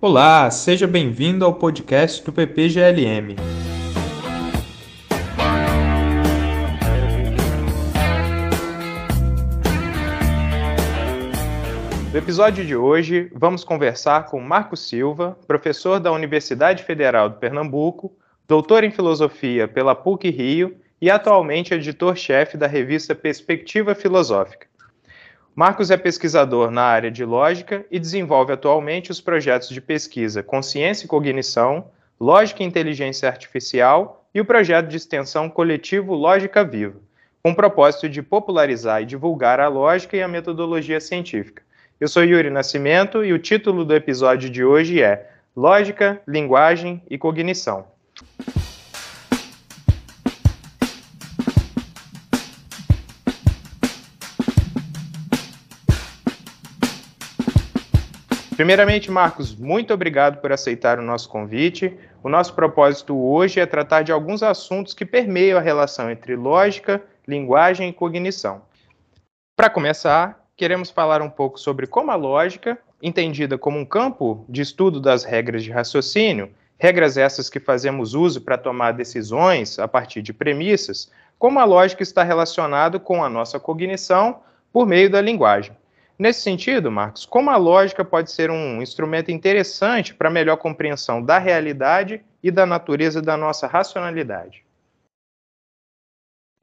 [0.00, 3.34] Olá, seja bem-vindo ao podcast do PPGLM.
[12.12, 18.16] No episódio de hoje, vamos conversar com Marco Silva, professor da Universidade Federal de Pernambuco,
[18.46, 24.67] doutor em filosofia pela PUC Rio e atualmente editor-chefe da revista Perspectiva Filosófica.
[25.58, 31.04] Marcos é pesquisador na área de lógica e desenvolve atualmente os projetos de pesquisa Consciência
[31.04, 31.90] e Cognição,
[32.20, 37.00] Lógica e Inteligência Artificial e o projeto de extensão coletivo Lógica Viva,
[37.42, 41.60] com o propósito de popularizar e divulgar a lógica e a metodologia científica.
[41.98, 47.18] Eu sou Yuri Nascimento e o título do episódio de hoje é Lógica, Linguagem e
[47.18, 47.84] Cognição.
[58.58, 61.96] Primeiramente, Marcos, muito obrigado por aceitar o nosso convite.
[62.24, 67.00] O nosso propósito hoje é tratar de alguns assuntos que permeiam a relação entre lógica,
[67.24, 68.62] linguagem e cognição.
[69.54, 74.60] Para começar, queremos falar um pouco sobre como a lógica, entendida como um campo de
[74.60, 80.20] estudo das regras de raciocínio, regras essas que fazemos uso para tomar decisões a partir
[80.20, 84.40] de premissas, como a lógica está relacionada com a nossa cognição
[84.72, 85.76] por meio da linguagem.
[86.18, 91.38] Nesse sentido, Marcos, como a lógica pode ser um instrumento interessante para melhor compreensão da
[91.38, 94.64] realidade e da natureza da nossa racionalidade?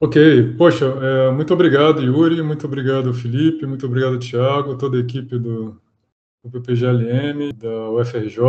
[0.02, 5.40] Ok, poxa, é, muito obrigado, Yuri, muito obrigado, Felipe, muito obrigado, Tiago, toda a equipe
[5.40, 5.82] do,
[6.44, 8.40] do PPGLM, da UFRJ.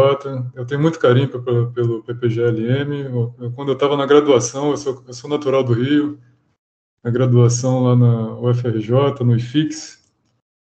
[0.57, 3.03] Eu tenho muito carinho pelo, pelo PPGLM.
[3.05, 6.19] Eu, quando eu estava na graduação, eu sou, eu sou natural do Rio,
[7.03, 9.96] na graduação lá na UFRJ, no IFIX,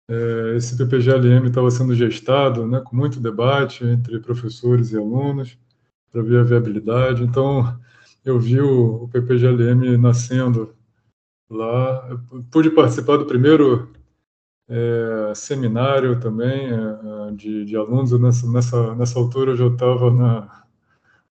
[0.09, 5.59] é, esse PPGLM estava sendo gestado né, com muito debate entre professores e alunos
[6.11, 7.23] para ver a viabilidade.
[7.23, 7.79] Então,
[8.25, 10.75] eu vi o, o PPGLM nascendo
[11.51, 12.09] lá.
[12.11, 13.91] Eu pude participar do primeiro
[14.69, 18.13] é, seminário também é, de, de, alunos.
[18.19, 20.65] Nessa, nessa, nessa altura, eu já estava na,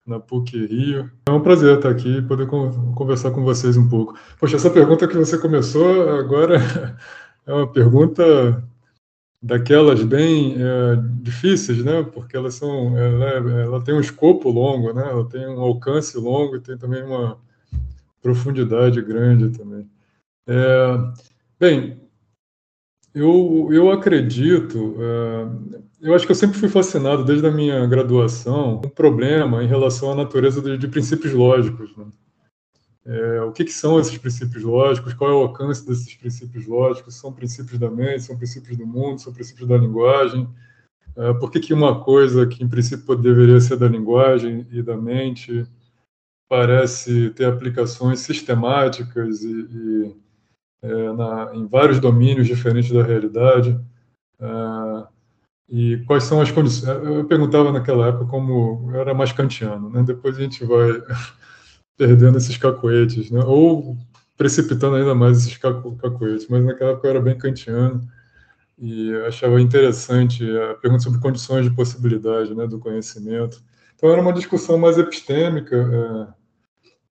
[0.05, 1.11] na PUC Rio.
[1.27, 4.17] É um prazer estar aqui e poder conversar com vocês um pouco.
[4.39, 6.59] Poxa, essa pergunta que você começou agora
[7.47, 8.61] é uma pergunta
[9.41, 12.03] daquelas bem é, difíceis, né?
[12.03, 15.07] Porque elas são, ela, ela, tem um escopo longo, né?
[15.09, 17.39] Ela tem um alcance longo e tem também uma
[18.21, 19.89] profundidade grande também.
[20.47, 21.11] É,
[21.59, 22.01] bem,
[23.15, 28.81] eu, eu acredito, é, eu acho que eu sempre fui fascinado desde a minha graduação
[28.83, 31.95] um problema em relação à natureza de, de princípios lógicos.
[31.95, 32.05] Né?
[33.07, 37.15] É, o que, que, são esses princípios lógicos, qual é o alcance desses princípios lógicos,
[37.15, 40.45] são princípios da mente, são princípios do mundo, são princípios da linguagem,
[41.15, 44.97] é, por que, que uma coisa que em princípio deveria ser da linguagem e da
[44.97, 45.65] mente
[46.49, 50.15] parece ter aplicações sistemáticas e, e
[50.81, 53.79] é, na, em vários domínios diferentes da realidade,
[54.39, 55.07] é,
[55.69, 56.87] e quais são as condições.
[56.87, 60.03] Eu perguntava naquela época como era mais kantiano, né?
[60.03, 61.01] depois a gente vai
[61.97, 63.41] perdendo esses cacoetes, né?
[63.43, 63.97] ou
[64.37, 66.47] precipitando ainda mais esses cacoetes.
[66.47, 68.07] Mas naquela época eu era bem kantiano
[68.77, 73.61] e achava interessante a pergunta sobre condições de possibilidade né, do conhecimento.
[73.95, 76.35] Então era uma discussão mais epistêmica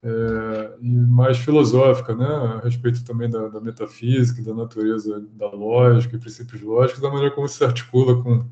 [0.04, 5.50] é, é, e mais filosófica, né, a respeito também da, da, metafísica, da natureza da
[5.50, 8.44] lógica e princípios lógicos, da maneira como se articula com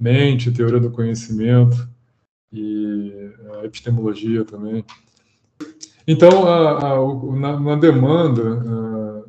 [0.00, 1.86] mente, teoria do conhecimento
[2.50, 3.30] e
[3.60, 4.82] a epistemologia também.
[6.06, 9.24] Então, a, a, na, na, demanda, a,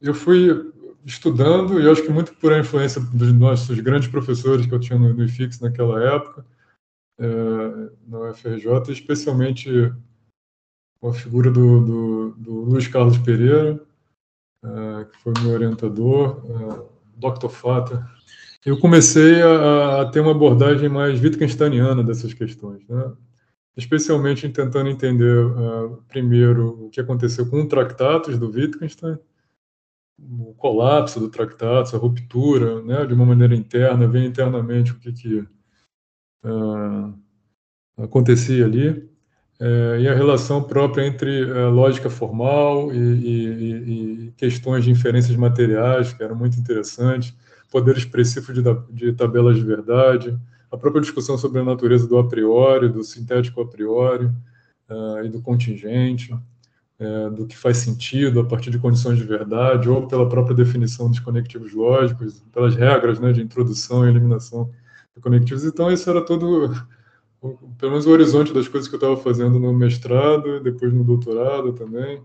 [0.00, 0.72] eu fui
[1.04, 4.98] estudando, e acho que muito por a influência dos nossos grandes professores que eu tinha
[4.98, 6.44] no, no IFIX naquela época,
[7.18, 7.26] é,
[8.08, 9.92] na UFRJ, especialmente
[11.02, 13.80] a figura do, do, do Luiz Carlos Pereira,
[14.64, 17.48] é, que foi meu orientador, é, Dr.
[17.48, 18.06] Fata.
[18.64, 22.82] Eu comecei a, a, ter uma abordagem mais Wittgensteiniana dessas questões.
[22.88, 23.12] Né?
[23.76, 29.18] Especialmente tentando entender uh, primeiro o que aconteceu com o Tractatus do Wittgenstein,
[30.18, 35.12] o colapso do Tractatus, a ruptura, né, de uma maneira interna, ver internamente o que,
[35.12, 35.38] que
[36.42, 37.14] uh,
[37.98, 44.84] acontecia ali, uh, e a relação própria entre a lógica formal e, e, e, questões
[44.84, 47.34] de inferências materiais, que eram muito interessantes,
[47.70, 50.38] poder expressivo de, de tabelas de verdade,
[50.70, 55.28] a própria discussão sobre a natureza do a priori, do sintético a priori uh, e
[55.28, 60.28] do contingente, uh, do que faz sentido a partir de condições de verdade, ou pela
[60.28, 64.70] própria definição dos conectivos lógicos, pelas regras né, de introdução e eliminação
[65.20, 65.64] conectivos.
[65.64, 66.70] Então, esse era todo,
[67.78, 71.04] pelo menos o horizonte das coisas que eu estava fazendo no mestrado e depois no
[71.04, 72.22] doutorado também.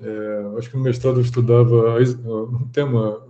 [0.00, 1.98] É, acho que no mestrado eu estudava
[2.28, 3.26] um tema,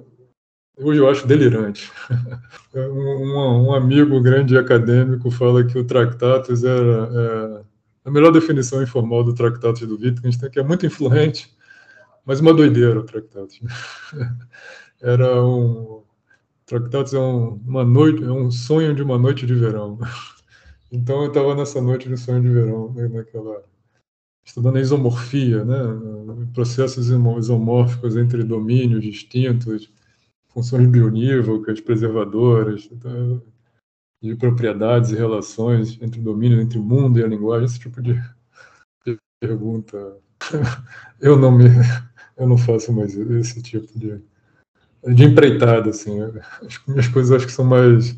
[0.81, 1.91] hoje eu acho delirante.
[2.75, 7.63] um, um, amigo grande acadêmico fala que o Tractatus era é,
[8.05, 11.55] a melhor definição informal do Tractatus do Wittgenstein, que é muito influente,
[12.25, 13.61] mas uma doideira o Tractatus.
[15.01, 16.03] Era um
[16.67, 19.99] Tractatus é um, uma noite, é um sonho de uma noite de verão.
[20.91, 23.63] Então eu estava nessa noite de sonho de verão, né, naquela
[24.43, 25.77] estudando a isomorfia, né,
[26.55, 29.91] processos isomórficos entre domínios distintos,
[30.59, 33.41] funções bionívocas, preservadoras, então,
[34.21, 38.03] de propriedades e relações entre o domínio, entre o mundo e a linguagem, esse tipo
[38.03, 38.21] de,
[39.41, 40.19] pergunta.
[41.21, 41.65] Eu não me,
[42.37, 44.21] eu não faço mais esse tipo de
[45.05, 46.19] de empreitada, assim.
[46.87, 48.17] Minhas coisas acho que são mais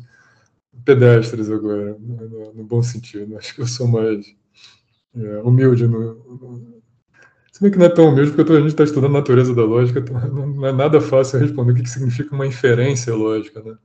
[0.83, 3.37] pedestres agora, no, bom sentido.
[3.37, 4.35] Acho que eu sou mais
[5.15, 5.87] é, humilde.
[5.87, 6.80] No...
[7.61, 9.63] Se bem que não é tão humilde, porque a gente está estudando a natureza da
[9.63, 13.77] lógica, então não é nada fácil responder o que significa uma inferência lógica, né?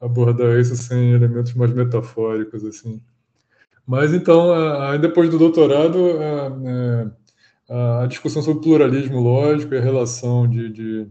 [0.00, 3.02] Abordar isso sem elementos mais metafóricos, assim.
[3.86, 4.54] Mas então,
[5.02, 5.98] depois do doutorado,
[7.68, 11.06] a, a, a discussão sobre pluralismo lógico e a relação de, de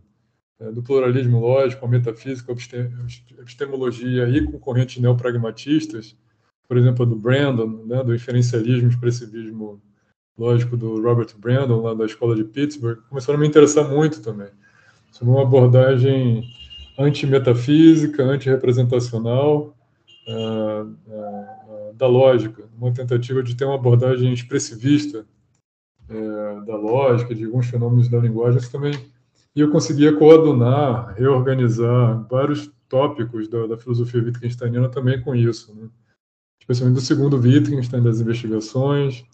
[0.60, 6.18] é, do pluralismo lógico, a metafísica, a epistemologia e com correntes neopragmatistas,
[6.68, 9.80] por exemplo, a do Brandon, né, do inferencialismo, expressivismo
[10.40, 14.48] lógico do Robert Brandon, lá da escola de Pittsburgh, começaram a me interessar muito também,
[15.12, 16.44] sobre uma abordagem
[16.98, 19.76] antimetafísica, antirrepresentacional
[20.28, 25.26] uh, uh, da lógica, uma tentativa de ter uma abordagem expressivista
[26.10, 28.94] uh, da lógica, de alguns fenômenos da linguagem, também
[29.56, 35.90] e eu conseguia coadunar, reorganizar vários tópicos da, da filosofia Wittgensteiniana também com isso, né?
[36.62, 39.26] especialmente do segundo Wittgenstein, das investigações,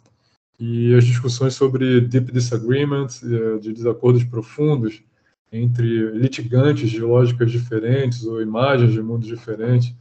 [0.60, 5.04] e as discussões sobre deep disagreements, eh, de desacordos profundos
[5.52, 9.94] entre litigantes de lógicas diferentes ou imagens de mundos diferentes,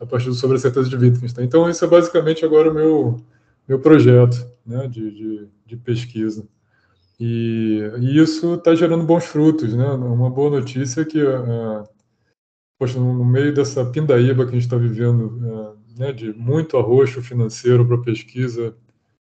[0.00, 1.44] a partir do sobre a certeza de Wittgenstein.
[1.44, 3.16] Então, esse é basicamente agora o meu,
[3.66, 6.46] meu projeto né, de, de, de pesquisa.
[7.18, 9.86] E, e isso está gerando bons frutos, né?
[9.88, 11.82] Uma boa notícia é que, uh,
[12.78, 17.22] poxa, no meio dessa pindaíba que a gente está vivendo, uh, né, de muito arroxo
[17.22, 18.76] financeiro para pesquisa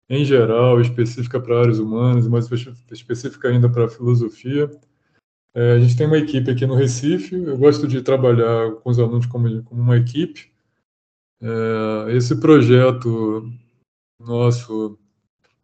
[0.08, 2.48] em geral, específica para áreas humanas, mas
[2.90, 4.70] específica ainda para filosofia,
[5.54, 7.36] é, a gente tem uma equipe aqui no Recife.
[7.36, 10.52] Eu gosto de trabalhar com os alunos como, como uma equipe.
[11.40, 13.48] É, esse projeto
[14.18, 14.98] nosso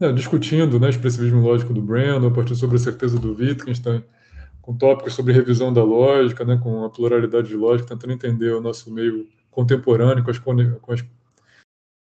[0.00, 4.04] é, discutindo né, expressivismo lógico do Brandon, a partir sobre a certeza do Wittgenstein,
[4.62, 8.60] com tópicos sobre revisão da lógica, né, com a pluralidade de lógica, tentando entender o
[8.60, 11.04] nosso meio contemporâneo, com as, com as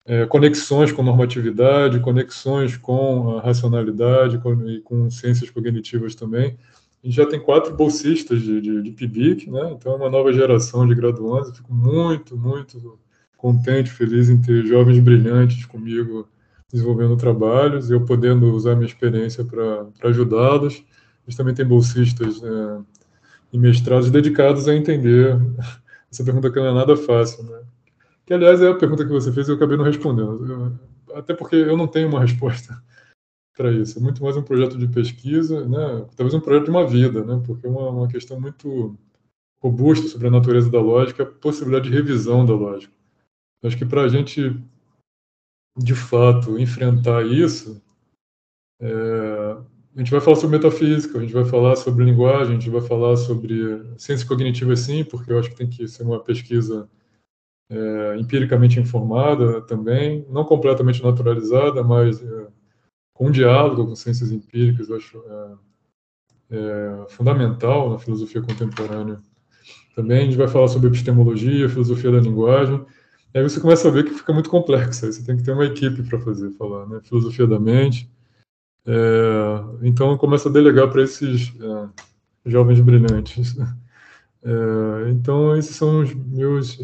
[0.07, 6.57] é, conexões com normatividade, conexões com a racionalidade com, e com ciências cognitivas também.
[7.03, 9.73] A gente já tem quatro bolsistas de, de, de PIBIC, né?
[9.73, 11.57] então é uma nova geração de graduandos.
[11.57, 12.99] Fico muito, muito
[13.37, 16.27] contente, feliz em ter jovens brilhantes comigo
[16.73, 20.83] desenvolvendo trabalhos, eu podendo usar minha experiência para ajudá-los.
[21.27, 22.79] A gente também tem bolsistas é,
[23.53, 25.39] e mestrados dedicados a entender
[26.11, 27.64] essa pergunta que não é nada fácil, né?
[28.27, 30.79] Que, aliás, é a pergunta que você fez e eu acabei não respondendo.
[31.09, 32.83] Eu, até porque eu não tenho uma resposta
[33.57, 33.99] para isso.
[33.99, 36.07] É muito mais um projeto de pesquisa, né?
[36.17, 37.43] talvez um projeto de uma vida, né?
[37.45, 38.97] porque é uma, uma questão muito
[39.61, 42.93] robusta sobre a natureza da lógica, a possibilidade de revisão da lógica.
[43.63, 44.55] Acho que para a gente
[45.77, 47.83] de fato, enfrentar isso,
[48.81, 49.57] é,
[49.95, 52.81] a gente vai falar sobre metafísica, a gente vai falar sobre linguagem, a gente vai
[52.81, 56.89] falar sobre ciência cognitiva, sim, porque eu acho que tem que ser uma pesquisa
[57.71, 62.47] é, empiricamente informada também, não completamente naturalizada, mas é,
[63.13, 65.53] com diálogo com ciências empíricas, eu acho é,
[66.51, 69.21] é, fundamental na filosofia contemporânea.
[69.95, 72.85] Também a gente vai falar sobre epistemologia, filosofia da linguagem,
[73.33, 75.07] e aí você começa a ver que fica muito complexo.
[75.07, 77.01] Aí você tem que ter uma equipe para fazer, falar, né?
[77.03, 78.09] Filosofia da mente.
[78.87, 78.95] É,
[79.83, 81.89] então começa a delegar para esses é,
[82.47, 83.57] jovens brilhantes.
[85.09, 86.79] Então esses são os meus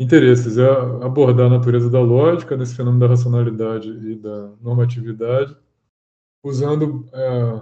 [0.00, 0.68] interesses: é
[1.04, 5.54] abordar a natureza da lógica nesse fenômeno da racionalidade e da normatividade,
[6.42, 7.60] usando é,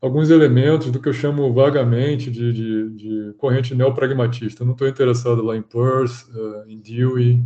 [0.00, 4.64] alguns elementos do que eu chamo vagamente de, de, de corrente neopragmatista.
[4.64, 7.42] Não estou interessado lá em Peirce, uh, em Dewey.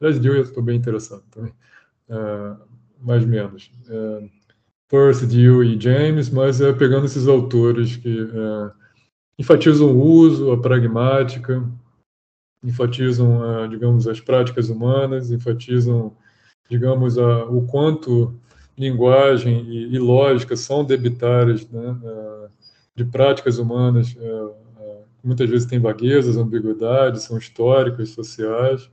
[0.00, 1.52] Aliás, Dewey eu estou bem interessado também,
[2.08, 2.56] uh,
[3.00, 3.70] mais menos.
[3.88, 4.28] Uh,
[4.88, 8.30] Peirce, Dewey e James, mas é pegando esses autores que
[9.36, 11.60] enfatizam o uso, a pragmática,
[12.62, 16.16] enfatizam, digamos, as práticas humanas, enfatizam,
[16.68, 18.34] digamos, o quanto
[18.76, 21.96] linguagem e, e lógica são debitárias né,
[22.94, 24.16] de práticas humanas,
[25.22, 28.88] muitas vezes têm vaguezas, ambiguidades, são históricas, sociais,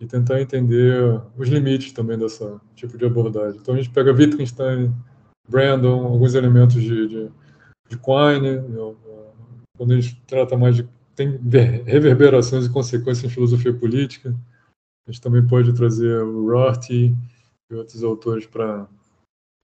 [0.00, 3.58] e tentar entender os limites também dessa tipo de abordagem.
[3.60, 4.94] Então a gente pega Wittgenstein,
[5.48, 7.30] Brandon, alguns elementos de, de,
[7.88, 8.94] de Quine, né,
[9.76, 11.36] quando a gente trata mais de tem
[11.84, 14.32] reverberações e consequências em filosofia política.
[15.04, 17.12] A gente também pode trazer o Rorty
[17.68, 18.86] e outros autores para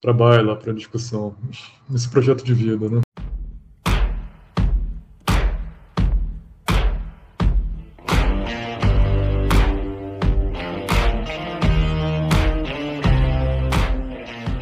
[0.02, 1.34] para baila, para discussão
[1.88, 3.00] nesse projeto de vida, né?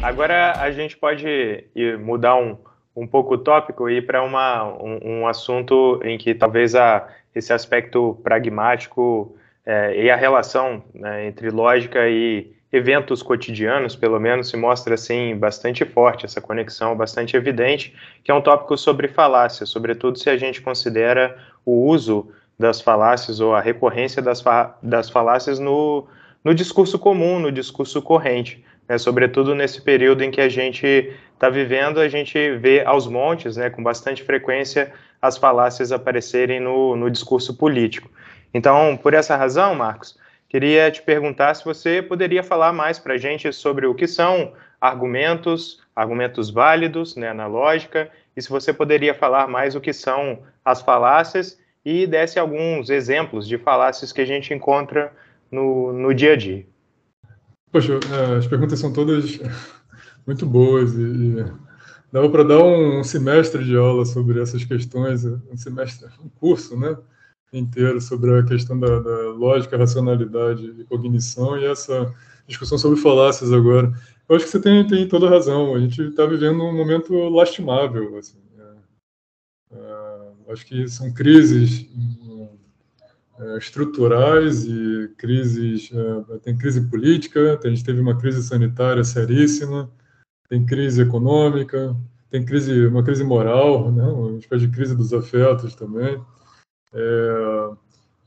[0.01, 1.25] Agora a gente pode
[1.99, 2.57] mudar um,
[2.95, 8.19] um pouco o tópico e para um, um assunto em que talvez a, esse aspecto
[8.23, 9.35] pragmático
[9.65, 15.37] é, e a relação né, entre lógica e eventos cotidianos, pelo menos, se mostra assim
[15.37, 20.37] bastante forte, essa conexão bastante evidente, que é um tópico sobre falácia, sobretudo se a
[20.37, 26.07] gente considera o uso das falácias ou a recorrência das, fa das falácias no,
[26.43, 28.63] no discurso comum, no discurso corrente.
[28.87, 33.57] Né, sobretudo nesse período em que a gente está vivendo, a gente vê aos montes,
[33.57, 38.09] né, com bastante frequência, as falácias aparecerem no, no discurso político.
[38.53, 40.17] Então, por essa razão, Marcos,
[40.49, 44.53] queria te perguntar se você poderia falar mais para a gente sobre o que são
[44.79, 50.39] argumentos, argumentos válidos né, na lógica, e se você poderia falar mais o que são
[50.63, 55.11] as falácias e desse alguns exemplos de falácias que a gente encontra
[55.51, 56.65] no, no dia a dia.
[57.73, 59.39] Poxa, é, as perguntas são todas
[60.27, 61.43] muito boas e,
[62.11, 66.95] dava para dar um semestre de aula sobre essas questões, um semestre, um curso, né,
[67.51, 72.13] inteiro sobre a questão da, da lógica, racionalidade e cognição e essa
[72.47, 73.91] discussão sobre falácias agora.
[74.29, 75.73] Eu acho que você tem, tem toda a razão.
[75.73, 78.15] A gente está vivendo um momento lastimável.
[78.19, 82.22] Assim, é, é, acho que são crises é,
[83.57, 85.91] estruturais e crises.
[85.91, 89.89] É, tem crise política, a gente teve uma crise sanitária seríssima,
[90.49, 91.95] tem crise econômica,
[92.29, 94.03] tem crise, uma crise moral, né?
[94.03, 96.21] uma espécie de crise dos afetos também.
[96.93, 97.69] É,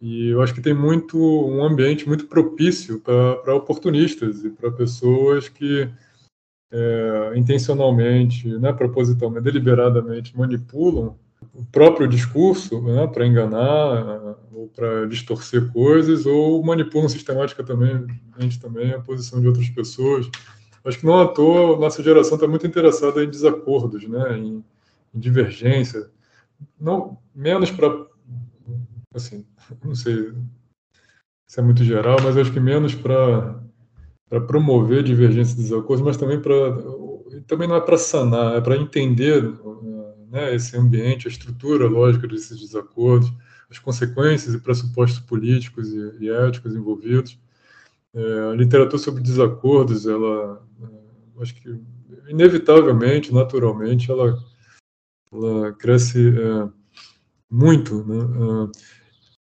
[0.01, 5.49] e eu acho que tem muito um ambiente muito propício para oportunistas e para pessoas
[5.49, 5.89] que
[6.71, 11.17] é, intencionalmente, né, propositalmente, deliberadamente manipulam
[11.55, 19.01] o próprio discurso né, para enganar ou para distorcer coisas ou manipulam sistematicamente também a
[19.01, 20.29] posição de outras pessoas.
[20.85, 24.65] Acho que não à toa nossa geração está muito interessada em desacordos, né, em,
[25.15, 26.11] em divergência,
[26.79, 28.07] não menos para
[29.15, 29.47] assim,
[29.85, 30.33] não sei
[31.47, 33.63] se é muito geral, mas acho que menos para
[34.29, 36.53] para promover divergência e desacordos, mas também para
[37.47, 39.43] também não é para sanar, é para entender
[40.31, 43.33] né, esse ambiente, a estrutura lógica desses desacordos,
[43.71, 47.39] as consequências e pressupostos políticos e, e éticos envolvidos.
[48.15, 51.81] É, a literatura sobre desacordos, ela, é, acho que
[52.29, 54.39] inevitavelmente, naturalmente, ela,
[55.33, 56.69] ela cresce é,
[57.51, 58.71] muito, né?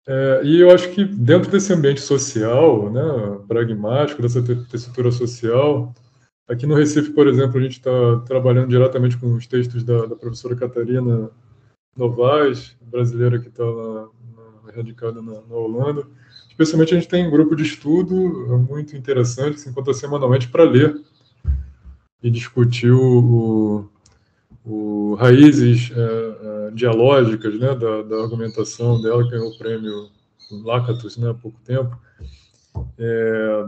[0.07, 3.03] É, e eu acho que dentro desse ambiente social, né,
[3.47, 5.95] pragmático, dessa textura social,
[6.53, 10.15] Aqui no Recife, por exemplo, a gente está trabalhando diretamente com os textos da, da
[10.15, 11.31] professora Catarina
[11.97, 13.65] Novaes, brasileira que está
[14.77, 16.07] radicada na, na, Holanda.
[16.47, 18.15] Especialmente a gente tem um grupo de estudo
[18.69, 21.01] muito interessante, que se encontra semanalmente para ler
[22.23, 23.89] e discutir o,
[24.63, 30.11] o, raízes é, é, dialógicas né, da, da, argumentação dela, que ganhou o prêmio
[30.51, 31.99] Lakatos né, há pouco tempo.
[32.99, 33.67] É,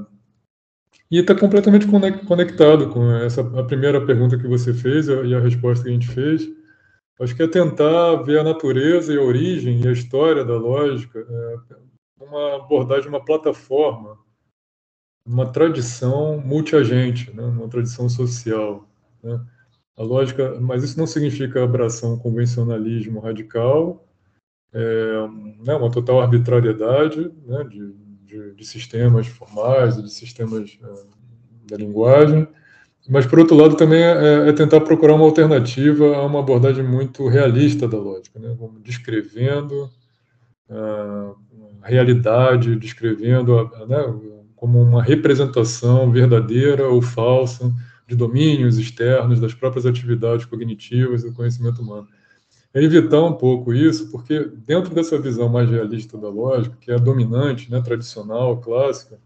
[1.11, 1.87] e está completamente
[2.27, 6.09] conectado com essa a primeira pergunta que você fez e a resposta que a gente
[6.09, 6.49] fez.
[7.21, 11.21] Acho que é tentar ver a natureza e a origem e a história da lógica,
[11.21, 14.19] é, uma abordagem, uma plataforma,
[15.25, 18.89] uma tradição multiagente, né, uma tradição social.
[19.23, 19.41] Né.
[19.97, 24.05] A lógica, mas isso não significa abraçar um convencionalismo radical,
[24.73, 25.29] é,
[25.65, 27.95] né, uma total arbitrariedade né, de,
[28.35, 32.49] de, de sistemas formais, de sistemas é, da linguagem,
[33.09, 37.29] mas, por outro lado, também é, é, tentar procurar uma alternativa a uma abordagem muito
[37.29, 38.57] realista da lógica, né?
[38.59, 39.91] Como descrevendo
[40.71, 41.35] a
[41.87, 43.99] realidade, descrevendo a, né,
[44.57, 47.71] como uma representação verdadeira ou falsa
[48.09, 52.09] de domínios externos das próprias atividades cognitivas e do conhecimento humano.
[52.83, 57.71] Evitar um pouco isso, porque dentro dessa visão mais realista da lógica, que é dominante,
[57.71, 59.19] né, tradicional, clássica,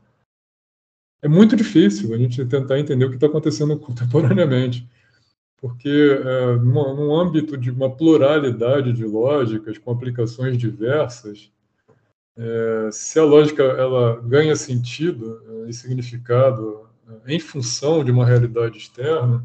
[1.22, 4.88] é muito difícil a gente tentar entender o que está acontecendo contemporaneamente.
[5.56, 5.88] Porque
[6.24, 11.50] é, num, num âmbito de uma pluralidade de lógicas com aplicações diversas,
[12.36, 16.88] é, se a lógica ela ganha sentido é, e significado
[17.26, 19.44] é, em função de uma realidade externa,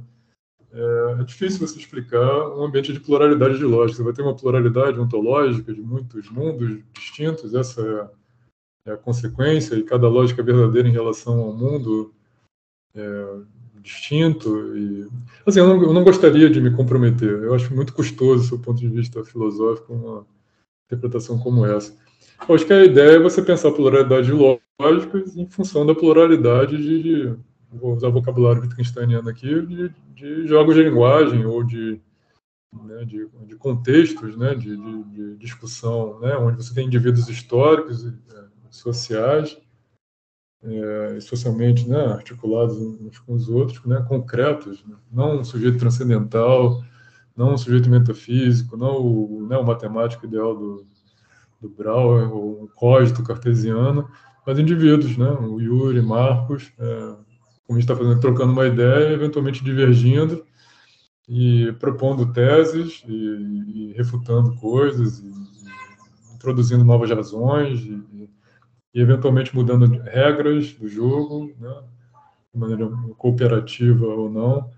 [0.73, 3.97] é, é, difícil você explicar um ambiente de pluralidade de lógica.
[3.97, 8.11] Você vai ter uma pluralidade ontológica de muitos mundos distintos, essa
[8.87, 12.11] é, é a consequência, e cada lógica é verdadeira em relação ao mundo
[12.95, 13.37] é,
[13.83, 14.75] distinto.
[14.75, 15.07] E,
[15.45, 17.29] assim, eu não, eu não, gostaria de me comprometer.
[17.43, 20.25] Eu acho muito custoso, do ponto de vista filosófico, uma
[20.87, 21.95] interpretação como essa.
[22.49, 25.93] Eu acho que a ideia é você pensar a pluralidade de lógicas em função da
[25.93, 27.35] pluralidade de, de
[27.77, 32.01] vou usar o vocabulário wittgensteiniano aqui, de, de jogos de linguagem ou de,
[32.85, 38.11] né, de, de, contextos né, de, de, discussão, né, onde você tem indivíduos históricos, é,
[38.69, 39.57] sociais,
[40.63, 46.83] é, socialmente né, articulados uns com os outros, né, concretos, né, não um sujeito transcendental,
[47.35, 50.85] não um sujeito metafísico, não o, né, o matemático ideal do,
[51.61, 54.09] do Brauer, ou um código cartesiano,
[54.45, 57.15] mas indivíduos, né, o Yuri, Marcos, é,
[57.65, 60.45] como a gente está fazendo, trocando uma ideia, eventualmente divergindo
[61.27, 68.29] e propondo teses e, e refutando coisas, e, e introduzindo novas razões e,
[68.93, 71.83] eventualmente mudando regras do jogo, né,
[72.53, 74.69] de maneira cooperativa ou não.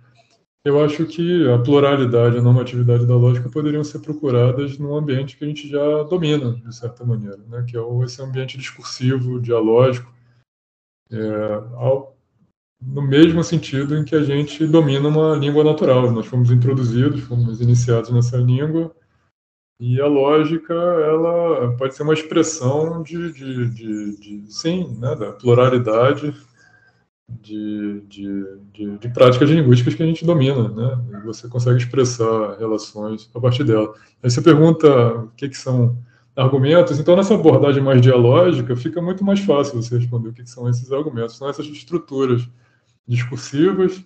[0.63, 5.37] Eu acho que a pluralidade e a normatividade da lógica poderiam ser procuradas num ambiente
[5.37, 10.11] que a gente já domina, de certa maneira, né, que é esse ambiente discursivo, dialógico,
[11.11, 12.14] é, ao,
[12.85, 16.11] no mesmo sentido em que a gente domina uma língua natural.
[16.11, 18.95] Nós fomos introduzidos, fomos iniciados nessa língua,
[19.79, 25.33] e a lógica ela pode ser uma expressão de, de, de, de sim, né, da
[25.33, 26.33] pluralidade
[27.27, 31.03] de, de, de, de, práticas linguísticas que a gente domina, né?
[31.17, 33.93] E você consegue expressar relações a partir dela.
[34.21, 35.97] Aí você pergunta o que, que são
[36.35, 40.49] argumentos, então nessa abordagem mais dialógica fica muito mais fácil você responder o que, que
[40.49, 42.47] são esses argumentos, são essas estruturas
[43.07, 44.03] discursivas.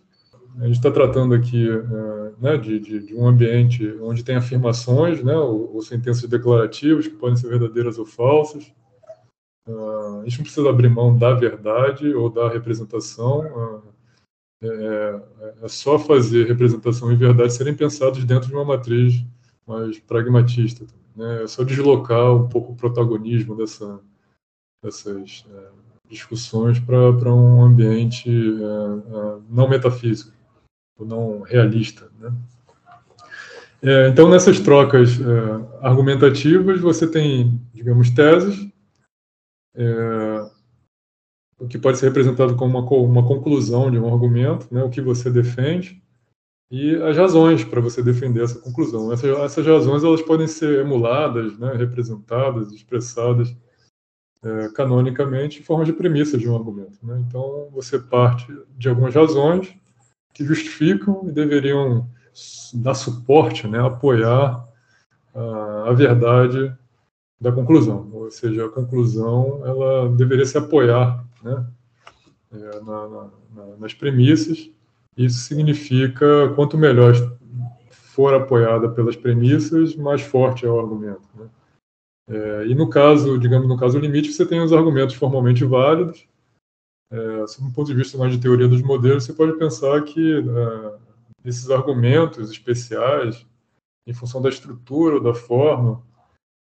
[0.58, 5.24] A gente está tratando aqui uh, né, de, de, de, um ambiente onde tem afirmações,
[5.24, 8.74] né, ou, ou, sentenças declarativas que podem ser verdadeiras ou falsas.
[9.68, 13.42] Uh, a gente não precisa abrir mão da verdade ou da representação.
[13.42, 14.00] Uh,
[14.62, 15.22] é,
[15.62, 19.24] é, só fazer representação e verdade serem pensados dentro de uma matriz
[19.66, 20.86] mais pragmatista.
[21.16, 21.44] Né?
[21.44, 24.02] É só deslocar um pouco o protagonismo dessa,
[24.84, 25.46] dessas
[26.10, 30.34] discussões para um ambiente uh, uh, não metafísico,
[30.98, 32.10] ou não realista.
[32.20, 32.34] Né?
[33.82, 38.68] É, então, nessas trocas uh, argumentativas, você tem, digamos, teses,
[39.76, 40.50] é,
[41.58, 45.00] o que pode ser representado como uma, uma conclusão de um argumento, né, o que
[45.00, 46.02] você defende,
[46.72, 49.14] e as razões para você defender essa conclusão.
[49.14, 53.56] Essas, essas razões elas podem ser emuladas, né, representadas, expressadas
[54.44, 56.98] é, canonicamente em forma de premissas de um argumento.
[57.04, 57.24] Né?
[57.28, 58.48] Então, você parte
[58.78, 59.76] de algumas razões
[60.34, 62.08] que justificam e deveriam
[62.74, 64.66] dar suporte, né, apoiar
[65.36, 66.74] a, a verdade
[67.40, 68.10] da conclusão.
[68.14, 71.66] Ou seja, a conclusão ela deveria se apoiar né,
[72.54, 73.30] é, na, na,
[73.80, 74.70] nas premissas.
[75.18, 77.14] Isso significa quanto melhor
[77.90, 81.28] for apoiada pelas premissas, mais forte é o argumento.
[81.36, 81.48] Né?
[82.30, 86.28] É, e no caso, digamos, no caso limite, você tem os argumentos formalmente válidos.
[87.12, 90.38] É, sob um ponto de vista mais de teoria dos modelos, você pode pensar que
[90.38, 91.00] é,
[91.44, 93.46] esses argumentos especiais,
[94.06, 96.04] em função da estrutura ou da forma,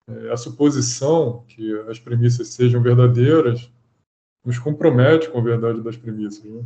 [0.09, 3.71] é, a suposição que as premissas sejam verdadeiras
[4.45, 6.45] nos compromete com a verdade das premissas.
[6.45, 6.65] Né?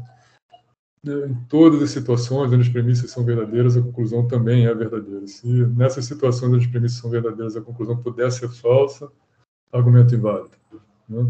[1.04, 5.26] Em todas as situações onde as premissas são verdadeiras, a conclusão também é verdadeira.
[5.26, 9.10] Se nessas situações onde as premissas são verdadeiras, a conclusão puder ser falsa,
[9.72, 10.56] argumento inválido.
[11.08, 11.26] Né?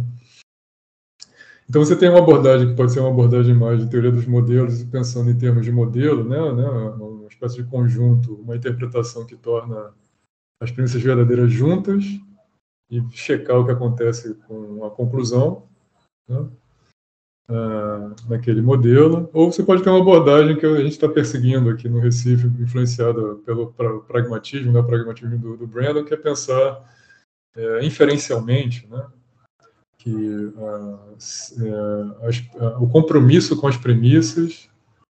[1.68, 4.82] Então você tem uma abordagem que pode ser uma abordagem mais de teoria dos modelos,
[4.84, 9.94] pensando em termos de modelo, né, né, uma espécie de conjunto, uma interpretação que torna
[10.60, 12.04] as premissas verdadeiras juntas
[12.90, 15.66] e checar o que acontece com a conclusão.
[16.28, 16.46] Né?
[17.52, 21.88] Uh, naquele modelo, ou você pode ter uma abordagem que a gente está perseguindo aqui
[21.88, 26.82] no Recife, influenciada pelo pra, pragmatismo, né, pragmatismo do, do, Brandon, que é pensar
[27.54, 29.04] é, inferencialmente, né,
[29.98, 31.16] que uh,
[31.60, 34.68] é, o compromisso com as premissas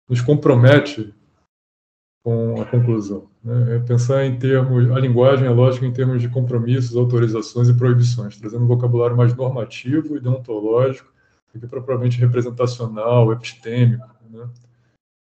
[0.08, 1.14] nos compromete
[2.24, 3.28] com a conclusão.
[3.42, 3.76] Né?
[3.76, 8.36] É pensar em termos, a linguagem, a lógica em termos de compromissos, autorizações e proibições,
[8.36, 11.11] trazendo um vocabulário mais normativo e deontológico
[11.52, 14.48] do que propriamente representacional, epistêmico, né?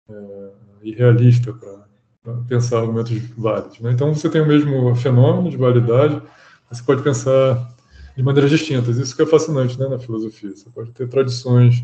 [0.10, 0.50] é,
[0.84, 3.80] e realista para pensar argumentos válidos.
[3.80, 3.92] Né?
[3.92, 6.22] Então, você tem o mesmo fenômeno de validade,
[6.70, 7.68] você pode pensar
[8.15, 8.98] de maneiras distintas.
[8.98, 10.52] Isso que é fascinante né, na filosofia.
[10.56, 11.84] Você pode ter tradições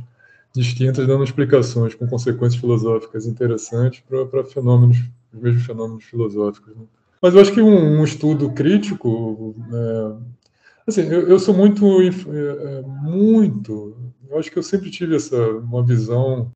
[0.53, 4.97] distintas dando explicações com consequências filosóficas interessantes para fenômenos,
[5.33, 6.75] os mesmos fenômenos filosóficos.
[6.75, 6.83] Né?
[7.21, 10.13] Mas eu acho que um, um estudo crítico, é,
[10.87, 13.97] assim, eu, eu, sou muito, é, é, muito,
[14.29, 16.51] eu acho que eu sempre tive essa uma visão,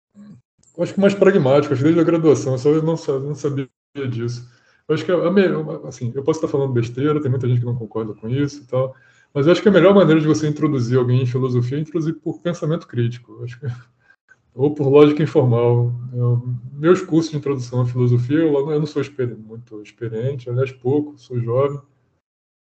[0.80, 3.70] acho que mais pragmática, desde a graduação, só eu não, não sabia
[4.10, 4.48] disso.
[4.88, 7.66] Eu acho que a melhor, assim, eu posso estar falando besteira, tem muita gente que
[7.66, 8.96] não concorda com isso e tal,
[9.34, 12.16] mas eu acho que a melhor maneira de você introduzir alguém em filosofia é introduzir
[12.16, 13.44] por pensamento crítico.
[13.44, 13.68] Acho que,
[14.56, 15.94] ou por lógica informal.
[16.14, 20.72] Eu, meus cursos de introdução à filosofia, eu, eu não sou experi muito experiente, aliás,
[20.72, 21.80] pouco, sou jovem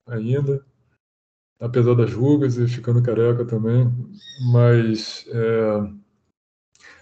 [0.07, 0.63] ainda,
[1.61, 3.89] apesar das rugas e ficando careca também.
[4.51, 5.83] Mas é,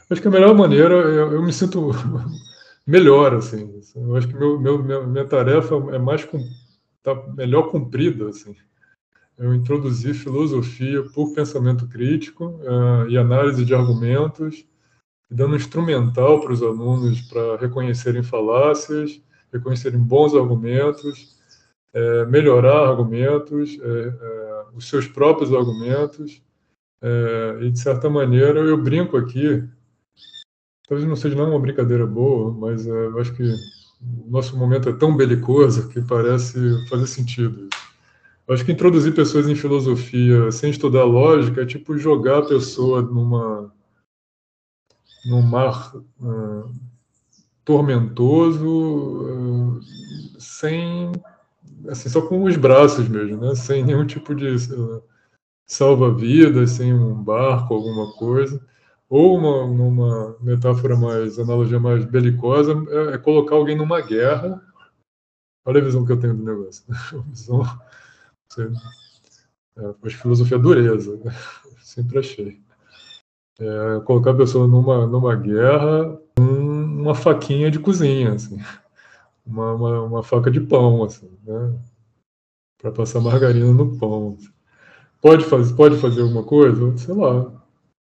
[0.09, 1.89] acho que a melhor maneira, eu, eu me sinto
[2.85, 3.81] melhor, assim.
[3.95, 6.27] Eu acho que meu, meu, minha tarefa é mais
[7.01, 8.55] tá melhor cumprida, assim
[9.39, 14.65] eu introduzi filosofia por pensamento crítico uh, e análise de argumentos,
[15.31, 21.38] dando um instrumental para os alunos para reconhecerem falácias, reconhecerem bons argumentos,
[21.93, 26.41] é, melhorar argumentos, é, é, os seus próprios argumentos,
[27.61, 29.63] e de certa maneira eu brinco aqui,
[30.85, 34.93] talvez não seja não uma brincadeira boa, mas eu acho que o nosso momento é
[34.93, 37.69] tão belicoso que parece fazer sentido.
[38.45, 43.01] Eu acho que introduzir pessoas em filosofia sem estudar lógica é tipo jogar a pessoa
[43.01, 43.71] numa
[45.25, 46.73] num mar uh,
[47.63, 49.79] tormentoso, uh,
[50.39, 51.11] sem
[51.87, 53.55] assim só com os braços mesmo, né?
[53.55, 54.55] Sem nenhum tipo de
[55.65, 58.61] salva-vidas, sem um barco, alguma coisa.
[59.09, 64.61] Ou uma, uma metáfora mais, analogia mais belicosa, é, é colocar alguém numa guerra.
[65.65, 66.83] Olha a visão que eu tenho do negócio.
[67.27, 67.63] visão
[68.49, 68.71] você,
[69.77, 71.31] é, acho filosofia é dureza, né?
[71.81, 72.61] sempre achei.
[73.59, 78.57] É, colocar a pessoa numa, numa guerra com uma faquinha de cozinha, assim,
[79.49, 81.79] uma, uma, uma faca de pão, assim, né?
[82.77, 84.37] para passar margarina no pão.
[84.37, 84.49] Assim.
[85.21, 86.97] Pode, fazer, pode fazer alguma coisa?
[86.97, 87.51] Sei lá,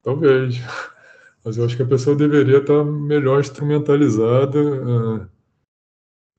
[0.01, 0.55] talvez.
[1.43, 4.59] Mas eu acho que a pessoa deveria estar melhor instrumentalizada.
[4.61, 5.27] Uh,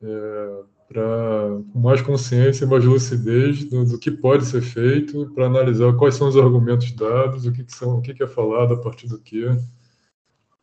[0.03, 0.63] é,
[0.93, 6.15] para com mais consciência, mais lucidez do, do que pode ser feito, para analisar quais
[6.15, 9.09] são os argumentos dados, o que, que são, o que, que é falado a partir
[9.09, 9.47] do que,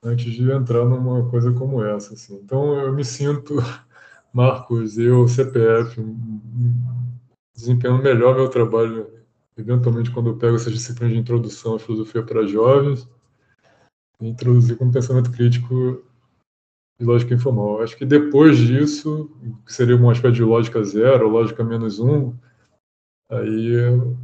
[0.04, 2.14] antes de entrar numa coisa como essa.
[2.14, 2.36] Assim.
[2.36, 3.56] Então, eu me sinto,
[4.34, 6.02] Marcos, eu, CPF,
[7.56, 9.08] desempenhando melhor meu trabalho,
[9.58, 13.08] eventualmente, quando eu pego essas disciplinas de introdução à filosofia para jovens,
[14.22, 16.04] introduzir como pensamento crítico
[17.00, 17.82] de lógica informal.
[17.82, 19.32] Acho que depois disso,
[19.66, 22.34] que seria uma espécie de lógica zero, lógica menos um,
[23.30, 23.78] aí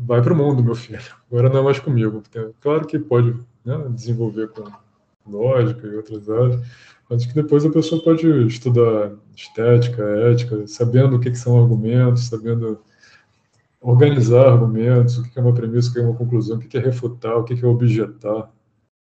[0.06, 1.00] vai para o mundo, meu filho.
[1.32, 2.22] Agora não é mais comigo.
[2.60, 4.63] Claro que pode né, desenvolver com
[5.27, 6.61] lógica e outras áreas,
[7.09, 12.27] mas que depois a pessoa pode estudar estética, ética, sabendo o que, que são argumentos,
[12.27, 12.81] sabendo
[13.79, 16.81] organizar argumentos, o que é uma premissa, o que é uma conclusão, o que é
[16.81, 18.51] refutar, o que é objetar.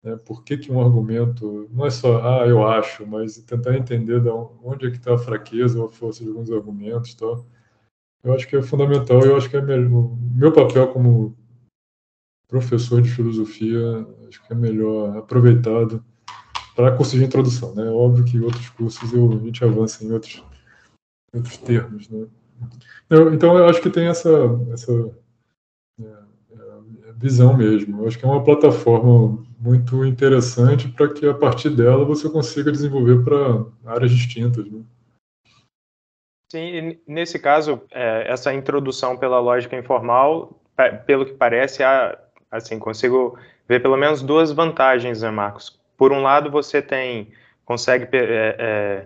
[0.04, 0.16] Né?
[0.16, 4.30] Por que, que um argumento, não é só, ah, eu acho, mas tentar entender de
[4.30, 7.46] onde é que está a fraqueza ou a força de alguns argumentos tal.
[8.24, 11.38] Eu acho que é fundamental, eu acho que é o meu papel como
[12.56, 16.02] professor de filosofia, acho que é melhor aproveitado
[16.74, 17.84] para cursos de introdução, né?
[17.90, 20.42] Óbvio que outros cursos eu, a gente avança em outros,
[21.34, 22.28] outros termos, né?
[23.10, 24.30] Eu, então eu acho que tem essa,
[24.72, 24.92] essa
[26.00, 28.02] é, é, visão mesmo.
[28.02, 32.72] Eu acho que é uma plataforma muito interessante para que a partir dela você consiga
[32.72, 34.66] desenvolver para áreas distintas.
[34.72, 34.82] Né?
[36.50, 40.62] Sim, nesse caso, é, essa introdução pela lógica informal,
[41.06, 42.18] pelo que parece, há,
[42.58, 43.38] assim, consigo
[43.68, 45.80] ver pelo menos duas vantagens, né, Marcos?
[45.98, 47.28] Por um lado, você tem
[47.66, 49.06] consegue é, é,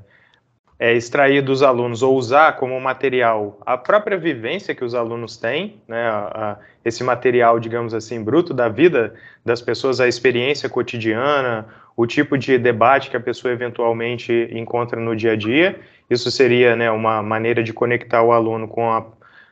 [0.80, 5.82] é, extrair dos alunos ou usar como material a própria vivência que os alunos têm,
[5.88, 9.14] né, a, a, esse material, digamos assim, bruto da vida
[9.46, 15.16] das pessoas, a experiência cotidiana, o tipo de debate que a pessoa eventualmente encontra no
[15.16, 15.80] dia a dia.
[16.10, 19.06] Isso seria né, uma maneira de conectar o aluno com a,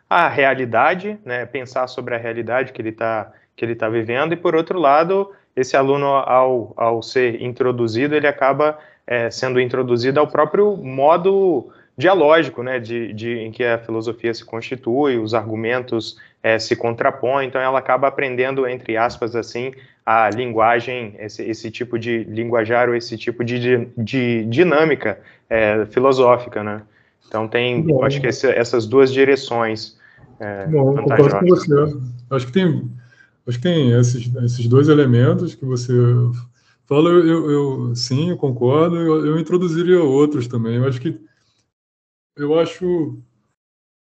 [0.10, 4.38] a realidade, né, pensar sobre a realidade que ele está que ele está vivendo, e
[4.38, 10.28] por outro lado, esse aluno, ao, ao ser introduzido, ele acaba é, sendo introduzida ao
[10.28, 11.68] próprio modo
[11.98, 17.48] dialógico, né, de, de, em que a filosofia se constitui, os argumentos é, se contrapõem,
[17.48, 19.74] então ela acaba aprendendo, entre aspas, assim,
[20.06, 26.64] a linguagem, esse, esse tipo de linguajar ou esse tipo de, de, dinâmica é, filosófica,
[26.64, 26.84] né.
[27.28, 29.98] Então tem, Bom, acho que esse, essas duas direções.
[30.40, 31.74] É, Bom, concordo com você.
[32.30, 32.90] Acho que tem,
[33.48, 35.94] acho que tem esses, esses dois elementos que você
[36.86, 37.10] fala.
[37.10, 38.98] Eu, eu, sim, eu concordo.
[38.98, 40.76] Eu, eu introduziria outros também.
[40.76, 41.20] Eu acho que
[42.36, 43.20] eu acho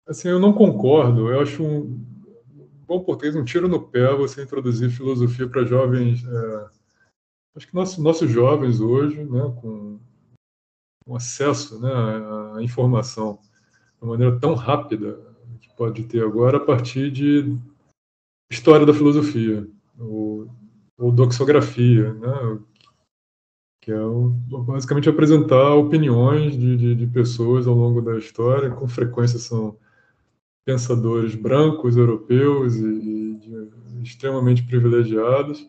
[0.07, 1.28] assim, eu não concordo.
[1.28, 2.12] Eu acho um
[2.87, 6.24] bom português um tiro no pé você introduzir filosofia para jovens.
[6.24, 6.66] É,
[7.57, 9.98] acho que nossos, nossos jovens hoje, né, com,
[11.05, 11.90] com acesso né,
[12.57, 13.38] à informação
[14.00, 15.18] de maneira tão rápida
[15.61, 17.57] que pode ter agora a partir de
[18.53, 19.67] história da filosofia
[19.99, 20.47] ou,
[20.99, 22.59] ou doxografia, né,
[23.81, 23.99] que é
[24.65, 29.77] basicamente apresentar opiniões de, de, de, pessoas ao longo da história, com frequência são
[30.65, 33.69] pensadores brancos, europeus e, e de,
[34.03, 35.69] extremamente privilegiados,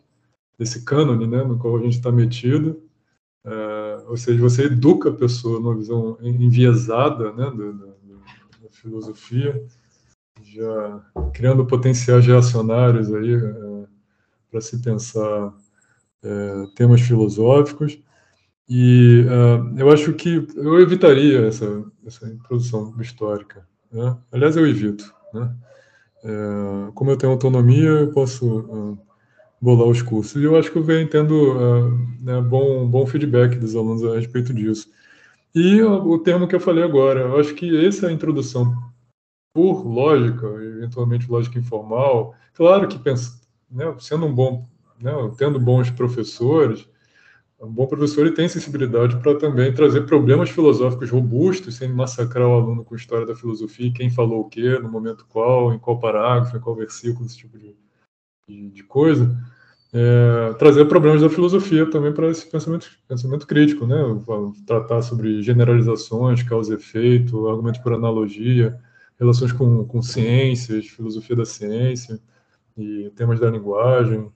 [0.56, 2.80] desse cânone né, no qual a gente está metido.
[3.44, 7.86] É, ou seja, você educa a pessoa numa visão enviesada né, da, da,
[8.62, 9.66] da filosofia,
[10.42, 13.84] já criando potenciais reacionários aí é,
[14.50, 15.52] para se pensar
[16.22, 17.98] é, temas filosóficos.
[18.68, 23.66] E uh, eu acho que eu evitaria essa, essa introdução histórica.
[23.92, 24.16] Né?
[24.32, 25.12] Aliás, eu evito.
[25.34, 25.54] Né?
[26.24, 28.98] É, como eu tenho autonomia, eu posso uh,
[29.60, 30.40] bolar os cursos.
[30.40, 31.90] E eu acho que eu venho tendo uh,
[32.22, 34.88] né, bom, bom feedback dos alunos a respeito disso.
[35.54, 38.74] E o termo que eu falei agora, eu acho que essa é a introdução
[39.54, 42.34] por lógica, eventualmente lógica informal.
[42.52, 43.00] Claro que
[43.70, 44.68] né, sendo um bom,
[45.00, 46.86] né, tendo bons professores,
[47.60, 52.54] um bom professor ele tem sensibilidade para também trazer problemas filosóficos robustos, sem massacrar o
[52.54, 56.56] aluno com história da filosofia, quem falou o quê, no momento qual, em qual parágrafo,
[56.56, 57.76] em qual versículo, esse tipo de,
[58.48, 59.34] de, de coisa.
[59.92, 63.96] É, trazer problemas da filosofia também para esse pensamento, pensamento crítico, né?
[64.66, 68.76] Tratar sobre generalizações, causa e efeito, argumentos por analogia,
[69.18, 72.20] relações com, com ciências, filosofia da ciência
[72.76, 74.30] e temas da linguagem,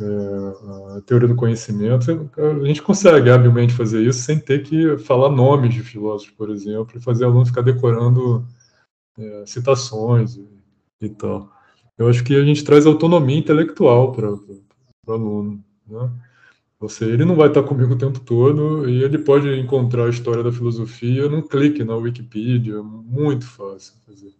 [0.00, 5.74] é, teoria do conhecimento, a gente consegue habilmente fazer isso sem ter que falar nomes
[5.74, 8.46] de filósofos, por exemplo, e fazer aluno ficar decorando
[9.18, 10.48] é, citações e,
[11.00, 11.50] e, tal.
[11.96, 15.64] Eu acho que a gente traz autonomia intelectual para o aluno.
[15.86, 16.10] Né?
[16.80, 20.44] Você, ele não vai estar comigo o tempo todo e ele pode encontrar a história
[20.44, 24.32] da filosofia num clique na Wikipedia, muito fácil fazer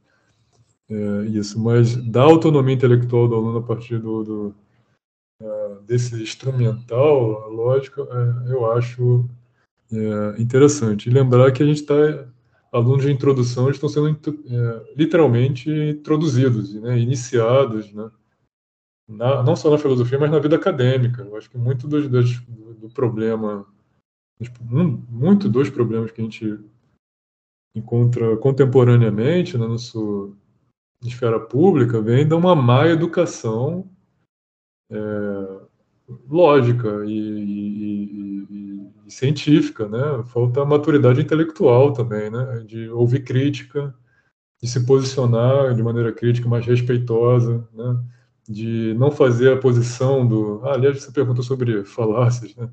[0.89, 1.59] é, isso.
[1.61, 4.55] Mas da autonomia intelectual do aluno a partir do, do
[5.87, 9.29] desse instrumental, lógico, é, eu acho
[9.91, 11.09] é, interessante.
[11.09, 11.95] E lembrar que a gente está,
[12.71, 18.11] alunos de introdução estão sendo é, literalmente introduzidos, né, iniciados, né,
[19.09, 21.23] na, não só na filosofia, mas na vida acadêmica.
[21.23, 22.23] Eu acho que muito do, do,
[22.75, 23.67] do problema,
[24.71, 26.61] um, muito dos problemas que a gente
[27.75, 29.99] encontra contemporaneamente na nossa
[31.03, 33.89] esfera pública vem de uma má educação
[34.91, 34.97] é,
[36.29, 40.25] lógica e, e, e, e, científica, né?
[40.27, 42.65] Falta maturidade intelectual também, né?
[42.67, 43.95] De ouvir crítica,
[44.61, 48.05] de se posicionar de maneira crítica, mais respeitosa, né?
[48.49, 50.63] De não fazer a posição do.
[50.65, 52.71] Ah, aliás, você perguntou sobre falácias, né?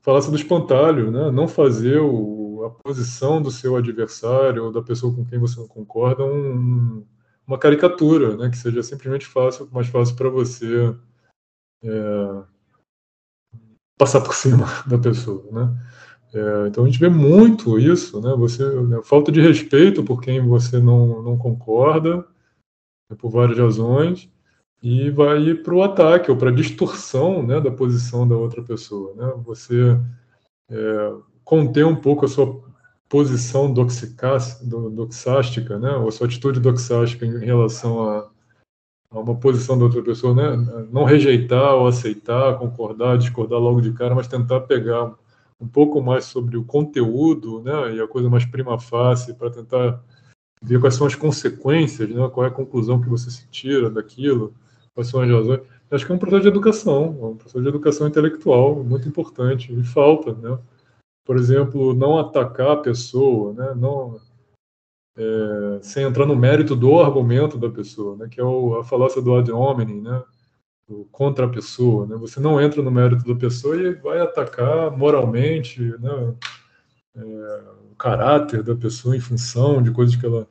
[0.00, 1.30] Falácia do espantalho, né?
[1.30, 5.66] Não fazer o, a posição do seu adversário ou da pessoa com quem você não
[5.66, 7.04] concorda um,
[7.46, 8.50] uma caricatura, né?
[8.50, 10.94] Que seja simplesmente fácil, mais fácil para você
[11.82, 12.42] é,
[13.98, 15.76] passar por cima da pessoa, né?
[16.34, 18.34] É, então a gente vê muito isso, né?
[18.36, 22.26] Você né, falta de respeito por quem você não, não concorda,
[23.10, 24.30] né, por várias razões,
[24.82, 29.14] e vai para o ataque ou para a distorção, né, da posição da outra pessoa,
[29.14, 29.32] né?
[29.44, 29.96] Você
[30.70, 31.12] é,
[31.44, 32.60] conter um pouco a sua
[33.08, 35.90] posição doxástica, né?
[35.96, 38.28] Ou a sua atitude doxástica em relação a
[39.12, 40.86] uma posição da outra pessoa, né?
[40.90, 45.14] Não rejeitar ou aceitar, concordar, discordar logo de cara, mas tentar pegar
[45.60, 47.96] um pouco mais sobre o conteúdo, né?
[47.96, 50.02] E a coisa mais prima facie para tentar
[50.62, 52.28] ver quais são as consequências, né?
[52.30, 54.54] Qual é a conclusão que você se tira daquilo,
[54.96, 55.60] razões.
[55.90, 59.84] Acho que é um processo de educação, um processo de educação intelectual muito importante e
[59.84, 60.58] falta, né?
[61.24, 63.74] Por exemplo, não atacar a pessoa, né?
[63.76, 64.20] Não
[65.16, 69.20] é, sem entrar no mérito do argumento da pessoa, né, que é o, a falácia
[69.20, 70.22] do ad hominem, né,
[71.10, 72.16] contra a pessoa, né?
[72.16, 76.34] Você não entra no mérito da pessoa e vai atacar moralmente, né?
[77.14, 80.46] É, o caráter da pessoa em função de coisas que ela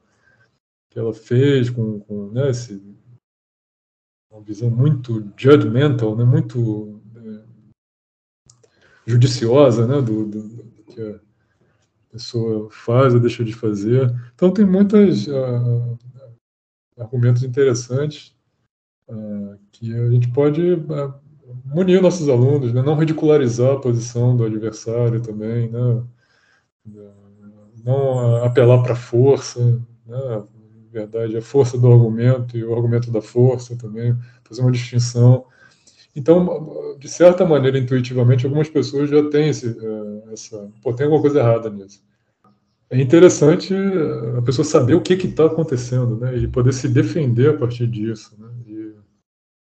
[0.89, 2.81] que ela fez com, com né, esse,
[4.41, 6.25] uma visão muito judgmental, né?
[6.25, 7.41] Muito é,
[9.05, 10.01] judiciosa, né?
[10.01, 11.19] Do, do, do, que a
[12.11, 14.11] pessoa faz ou deixa de fazer.
[14.33, 18.35] Então tem muitos uh, ah, argumentos interessantes
[19.07, 21.13] uh, que a gente pode uh,
[21.65, 22.81] munir nossos alunos, né?
[22.81, 26.03] não ridicularizar a posição do adversário também, né?
[27.83, 30.43] não apelar para força, né?
[30.91, 35.45] Verdade, a força do argumento e o argumento da força também, fazer uma distinção.
[36.15, 40.69] Então, de certa maneira, intuitivamente, algumas pessoas já têm esse, eh, essa.
[40.83, 42.03] Pô, tem alguma coisa errada nisso.
[42.89, 46.37] É interessante eh, a pessoa saber o que está acontecendo, né?
[46.37, 48.49] E poder se defender a partir disso, né?
[48.67, 48.93] E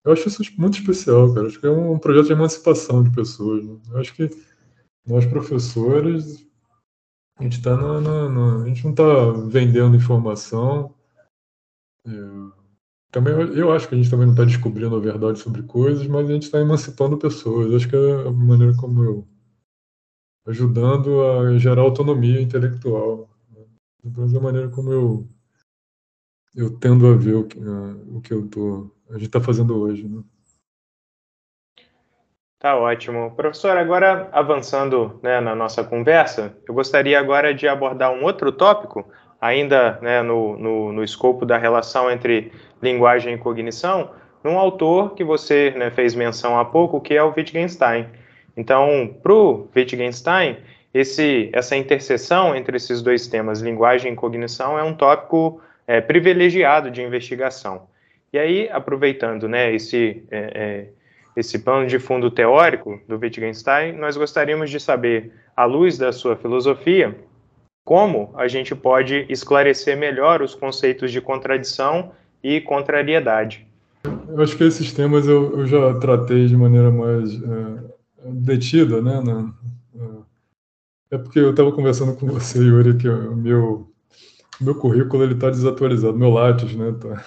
[0.05, 1.47] eu acho isso muito especial, cara.
[1.47, 3.63] Acho que é um projeto de emancipação de pessoas.
[3.63, 3.77] Né?
[3.91, 4.29] Eu acho que
[5.07, 6.45] nós, professores,
[7.37, 10.93] a gente, tá no, no, no, a gente não está vendendo informação.
[12.05, 12.11] É,
[13.11, 16.29] também eu acho que a gente também não está descobrindo a verdade sobre coisas, mas
[16.29, 17.69] a gente está emancipando pessoas.
[17.69, 19.27] Eu acho que é a maneira como eu
[20.47, 23.29] ajudando a gerar autonomia intelectual.
[23.51, 23.65] Né?
[24.03, 25.29] Então, é a maneira como eu
[26.55, 30.07] eu tendo a ver o que, o que eu tô, a gente está fazendo hoje.
[30.07, 30.23] Né?
[32.59, 33.35] Tá ótimo.
[33.35, 39.05] Professor, agora avançando né, na nossa conversa, eu gostaria agora de abordar um outro tópico,
[39.43, 42.49] ainda né, no, no, no escopo da relação entre
[42.81, 47.33] linguagem e cognição, num autor que você né, fez menção há pouco, que é o
[47.35, 48.07] Wittgenstein.
[48.55, 50.55] Então, para o Wittgenstein,
[50.93, 56.89] esse, essa interseção entre esses dois temas, linguagem e cognição, é um tópico é, privilegiado
[56.89, 57.87] de investigação.
[58.31, 60.87] E aí, aproveitando né, esse, é, é,
[61.35, 66.37] esse pano de fundo teórico do Wittgenstein, nós gostaríamos de saber, à luz da sua
[66.37, 67.13] filosofia,
[67.83, 72.11] como a gente pode esclarecer melhor os conceitos de contradição
[72.43, 73.67] e contrariedade.
[74.27, 79.21] Eu acho que esses temas eu, eu já tratei de maneira mais é, detida, né?
[79.21, 79.53] Na,
[81.13, 83.87] é porque eu estava conversando com você, Yuri, que o meu,
[84.59, 86.91] meu currículo está desatualizado, meu Lattes, né?
[86.99, 87.23] Tá,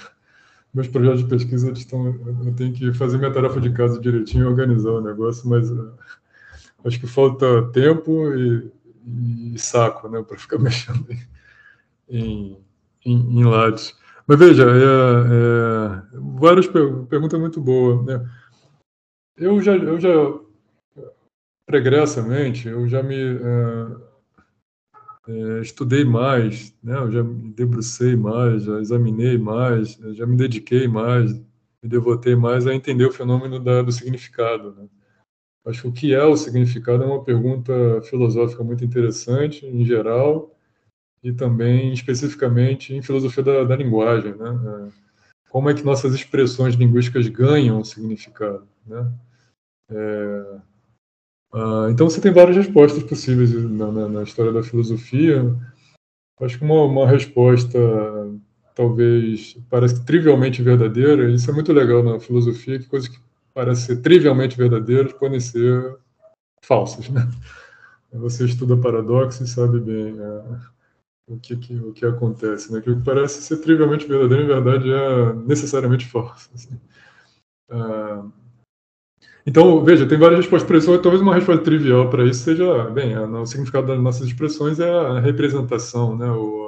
[0.74, 2.06] meus projetos de pesquisa estão,
[2.44, 5.94] eu tenho que fazer minha tarefa de casa direitinho e organizar o negócio, mas uh,
[6.84, 8.70] acho que falta tempo e,
[9.06, 11.06] e saco, né, para ficar mexendo
[12.08, 12.58] em,
[13.04, 13.44] em, em.
[14.28, 18.28] Mas veja, é, é, várias perguntas muito boas, né?
[19.36, 20.10] Eu já, eu já
[21.66, 24.00] pregressamente, eu já me uh,
[25.28, 26.96] uh, estudei mais, né?
[26.96, 31.32] eu já me debrucei mais, já examinei mais, já me dediquei mais,
[31.82, 34.74] me devotei mais a entender o fenômeno da, do significado.
[34.76, 34.88] Né?
[35.66, 40.54] Acho que o que é o significado é uma pergunta filosófica muito interessante, em geral,
[41.22, 44.34] e também especificamente em filosofia da, da linguagem.
[44.36, 44.48] Né?
[44.48, 44.92] Eh,
[45.50, 48.68] como é que nossas expressões linguísticas ganham significado?
[48.86, 49.12] Né?
[49.90, 50.60] É,
[51.52, 55.42] ah, então você tem várias respostas possíveis na, na, na história da filosofia.
[56.40, 57.78] Acho que uma, uma, resposta
[58.74, 63.18] talvez parece trivialmente verdadeira, isso é muito legal na filosofia, que coisas que
[63.56, 65.96] parecem ser trivialmente verdadeiras podem ser
[66.60, 67.26] falsas, né?
[68.12, 70.58] Você estuda paradoxo e sabe bem é,
[71.26, 72.82] o, que, que, o que acontece, né?
[72.82, 76.50] Que o que parece ser trivialmente verdadeiro, em verdade, é necessariamente falso.
[76.54, 76.78] Assim.
[77.70, 78.26] Ah,
[79.46, 80.98] então, veja, tem várias respostas para isso.
[80.98, 85.18] Talvez uma resposta trivial para isso seja, bem, o significado das nossas expressões é a
[85.18, 86.30] representação, né?
[86.30, 86.65] O,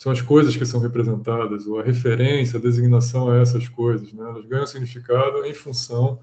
[0.00, 4.22] são as coisas que são representadas, ou a referência, a designação a essas coisas, né?
[4.22, 6.20] Elas ganham significado em função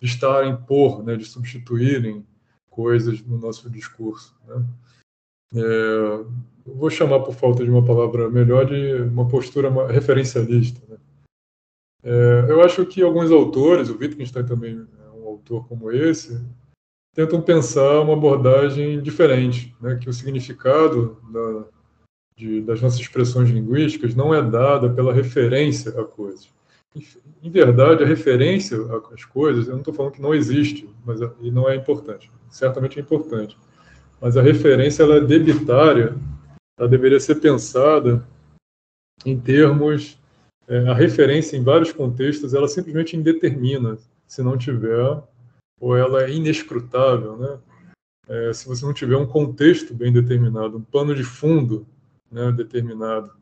[0.00, 1.16] de estarem por, né?
[1.16, 2.26] De substituírem
[2.68, 4.64] coisas no nosso discurso, né?
[5.54, 6.24] É,
[6.64, 10.98] vou chamar, por falta de uma palavra melhor, de uma postura referencialista, né?
[12.02, 14.86] É, eu acho que alguns autores, o Wittgenstein também
[15.40, 16.40] autor como esse,
[17.14, 19.96] tentam pensar uma abordagem diferente, né?
[19.96, 21.68] que o significado da,
[22.40, 26.48] de, das nossas expressões linguísticas não é dada pela referência a coisas.
[27.42, 28.78] Em verdade, a referência
[29.12, 32.30] às coisas, eu não estou falando que não existe, mas e não é importante.
[32.48, 33.56] Certamente é importante,
[34.20, 36.16] mas a referência ela é debitária,
[36.78, 38.26] ela deveria ser pensada
[39.24, 40.18] em termos
[40.66, 45.22] é, a referência em vários contextos ela simplesmente indetermina se não tiver
[45.78, 47.58] ou ela é inescrutável, né?
[48.28, 51.86] É, se você não tiver um contexto bem determinado, um pano de fundo
[52.30, 53.32] né, determinado.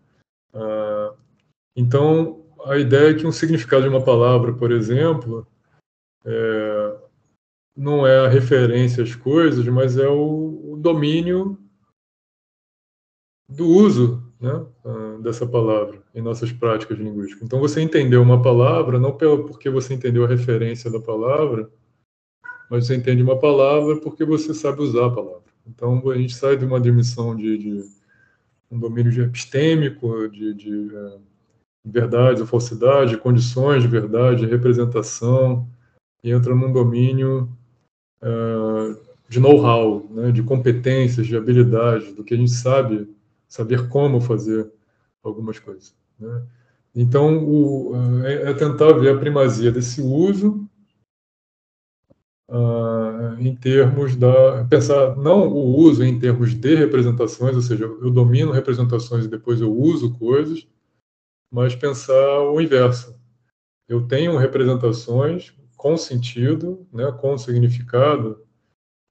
[0.53, 1.15] Ah,
[1.77, 5.47] então, a ideia é que um significado de uma palavra, por exemplo,
[6.25, 6.99] é,
[7.77, 11.59] não é a referência às coisas, mas é o, o domínio
[13.49, 17.45] do uso né, ah, dessa palavra em nossas práticas linguísticas.
[17.45, 21.71] Então, você entendeu uma palavra não porque você entendeu a referência da palavra,
[22.71, 25.49] mas você entende uma palavra porque você sabe usar a palavra.
[25.67, 27.98] Então, a gente sai de uma dimensão de, de
[28.71, 31.19] um domínio epistêmico, de, de é,
[31.85, 35.67] verdade ou falsidade, condições de verdade, representação,
[36.23, 37.49] e entra num domínio
[38.23, 38.99] uh,
[39.29, 43.09] de know-how, né, de competências, de habilidades, do que a gente sabe,
[43.49, 44.71] saber como fazer
[45.23, 45.95] algumas coisas.
[46.19, 46.43] Né?
[46.95, 47.93] Então, o,
[48.25, 50.69] é, é, tentar ver a primazia desse uso
[52.51, 53.08] uh,
[53.39, 54.65] em termos da.
[54.65, 59.61] pensar não o uso em termos de representações, ou seja, eu domino representações e depois
[59.61, 60.67] eu uso coisas,
[61.51, 63.19] mas pensar o inverso.
[63.89, 68.43] Eu tenho representações com sentido, né, com significado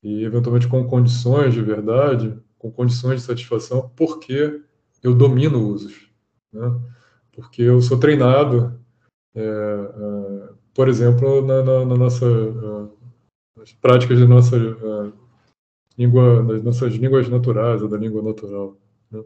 [0.04, 4.62] e eventualmente com condições de verdade, com condições de satisfação, porque
[5.04, 6.10] eu domino usos,
[6.52, 6.80] né?
[7.32, 8.80] porque eu sou treinado,
[9.36, 12.97] é, é, por exemplo, na, na, na nossa uh,
[13.68, 15.14] nas práticas da nossa uh,
[15.98, 18.78] língua, das nossas línguas naturais ou da língua natural.
[19.12, 19.24] Né?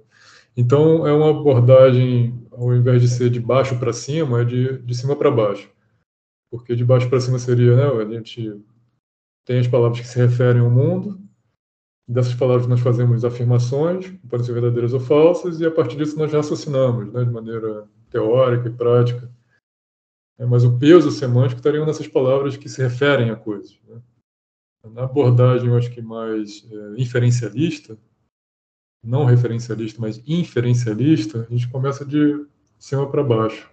[0.58, 4.96] Então, é uma abordagem, ao invés de ser de baixo para cima, é de, de
[4.96, 5.70] cima para baixo
[6.52, 8.62] porque de baixo para cima seria, né, a gente
[9.46, 11.18] tem as palavras que se referem ao mundo,
[12.08, 16.34] dessas palavras nós fazemos afirmações, podem ser verdadeiras ou falsas, e a partir disso nós
[16.34, 19.32] raciocinamos, né, de maneira teórica e prática.
[20.38, 23.80] É, mas o peso semântico estaria nessas palavras que se referem a coisas.
[23.88, 24.02] Né?
[24.84, 27.98] Na abordagem, eu acho que mais é, inferencialista,
[29.04, 32.46] não referencialista, mas inferencialista, a gente começa de
[32.78, 33.70] cima para baixo.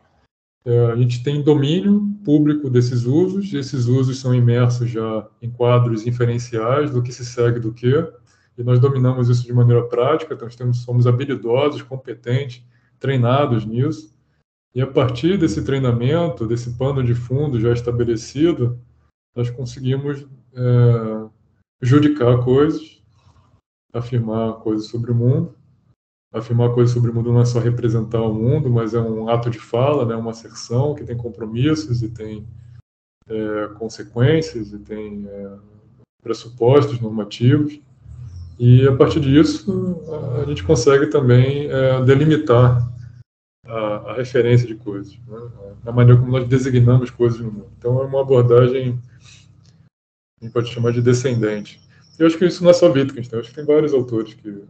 [0.64, 5.50] É, a gente tem domínio público desses usos, e esses usos são imersos já em
[5.50, 7.94] quadros inferenciais do que se segue do que,
[8.56, 12.62] e nós dominamos isso de maneira prática, então temos, somos habilidosos, competentes,
[12.98, 14.14] treinados nisso,
[14.74, 18.78] e a partir desse treinamento, desse pano de fundo já estabelecido,
[19.34, 21.28] nós conseguimos é,
[21.80, 23.02] judicar coisas,
[23.92, 25.54] afirmar coisas sobre o mundo,
[26.32, 29.50] afirmar coisas sobre o mundo não é só representar o mundo, mas é um ato
[29.50, 32.46] de fala, né, uma asserção que tem compromissos e tem
[33.28, 35.56] é, consequências e tem é,
[36.22, 37.80] pressupostos normativos.
[38.58, 40.02] E a partir disso,
[40.42, 42.90] a gente consegue também é, delimitar
[43.64, 45.50] a, a, referência de coisas, né,
[45.86, 47.68] a maneira como nós designamos coisas no mundo.
[47.78, 49.00] Então, é uma abordagem,
[50.40, 51.80] a gente pode chamar de descendente.
[52.18, 54.64] Eu acho que isso não é só Wittgenstein, eu acho que tem vários autores que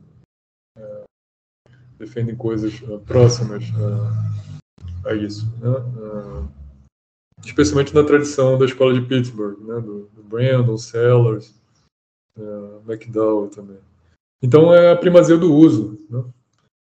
[1.99, 5.69] defendem coisas uh, próximas uh, a isso, né?
[5.69, 6.49] Uh,
[7.45, 9.81] especialmente na tradição da escola de Pittsburgh, né?
[9.81, 11.55] do, do Brandon, Sellers,
[12.87, 13.79] McDowell também.
[14.43, 16.25] Então é a primazia do uso né?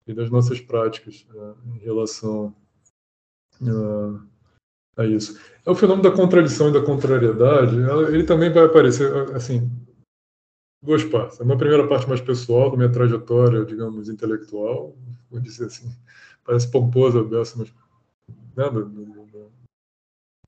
[0.07, 1.27] e das nossas práticas
[1.67, 2.55] em relação
[4.97, 5.39] a isso.
[5.65, 7.77] É o fenômeno da contradição e da contrariedade.
[8.13, 9.71] Ele também vai aparecer assim
[10.83, 11.41] duas partes.
[11.41, 14.95] A minha primeira parte mais pessoal, da minha trajetória, digamos, intelectual,
[15.31, 15.91] vou dizer assim,
[16.45, 17.25] parece pomposa a
[17.57, 17.73] mas
[18.57, 19.51] né, do, do,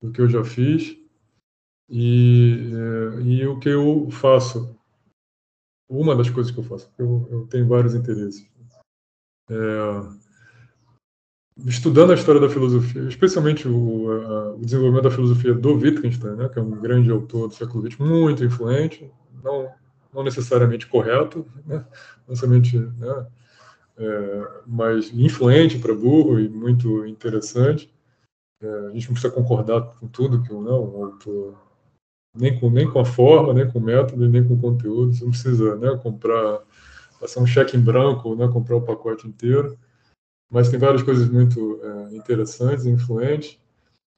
[0.03, 0.97] do, que eu já fiz
[1.88, 4.76] e, é, e o que eu faço.
[5.88, 8.47] Uma das coisas que eu faço, eu, eu tenho vários interesses.
[9.49, 10.26] É,
[11.64, 16.59] estudando a história da filosofia, especialmente o, o, desenvolvimento da filosofia do Wittgenstein, né, que
[16.59, 19.11] é um grande autor do século XX, muito influente,
[19.42, 19.70] não
[20.16, 21.84] não necessariamente correto, né?
[22.96, 23.26] né?
[23.98, 27.92] É, mas influente para burro e muito interessante.
[28.62, 31.54] É, a gente não precisa concordar com tudo que não, o autor,
[32.34, 35.12] nem com, nem com a forma, nem com o método, nem com o conteúdo.
[35.12, 36.61] Você não precisa né, comprar,
[37.20, 39.78] passar um cheque em branco, né, comprar o pacote inteiro.
[40.51, 43.59] Mas tem várias coisas muito é, interessantes e influentes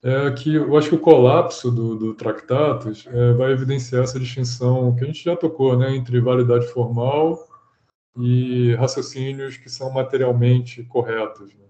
[0.03, 4.95] é que eu acho que o colapso do, do Tractatus é, vai evidenciar essa distinção
[4.95, 7.49] que a gente já tocou, né, entre validade formal
[8.17, 11.53] e raciocínios que são materialmente corretos.
[11.53, 11.65] Né?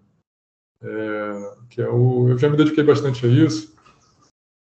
[0.83, 3.75] É, que é o, eu já me dediquei bastante a isso.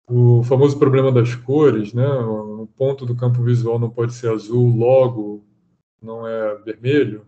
[0.09, 4.73] O famoso problema das cores, né, o ponto do campo visual não pode ser azul,
[4.73, 5.43] logo
[6.01, 7.25] não é vermelho.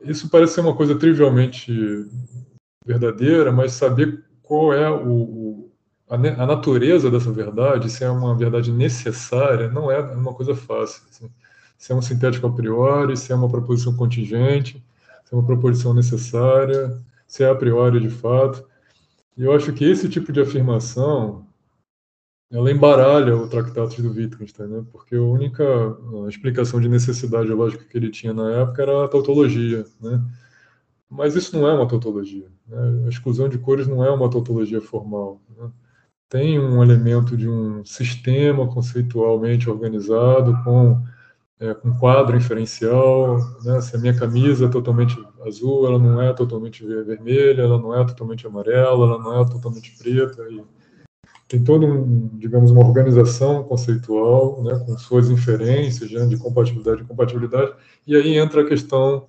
[0.00, 2.06] Isso parece ser uma coisa trivialmente
[2.84, 5.70] verdadeira, mas saber qual é o,
[6.08, 11.02] a, a, natureza dessa verdade, se é uma verdade necessária, não é uma coisa fácil.
[11.10, 11.30] Assim.
[11.76, 14.82] Se é um sintético a priori, se é uma proposição contingente,
[15.24, 18.64] se é uma proposição necessária, se é a priori de fato.
[19.36, 21.46] E eu acho que esse tipo de afirmação
[22.50, 24.84] ela embaralha o Tractatus do Wittgenstein, né?
[24.90, 25.64] porque a única
[26.28, 29.84] explicação de necessidade lógica que ele tinha na época era a tautologia.
[30.00, 30.22] Né?
[31.10, 32.48] Mas isso não é uma tautologia.
[32.66, 33.04] Né?
[33.06, 35.42] A exclusão de cores não é uma tautologia formal.
[35.58, 35.70] Né?
[36.28, 41.02] Tem um elemento de um sistema conceitualmente organizado com
[41.60, 43.80] é, quadro inferencial, né?
[43.82, 48.04] se a minha camisa é totalmente azul, ela não é totalmente vermelha, ela não é
[48.06, 50.62] totalmente amarela, ela não é totalmente preta, e
[51.48, 57.04] tem toda, um, digamos, uma organização conceitual, né, com suas inferências né, de compatibilidade e
[57.04, 57.72] incompatibilidade,
[58.06, 59.26] e aí entra a questão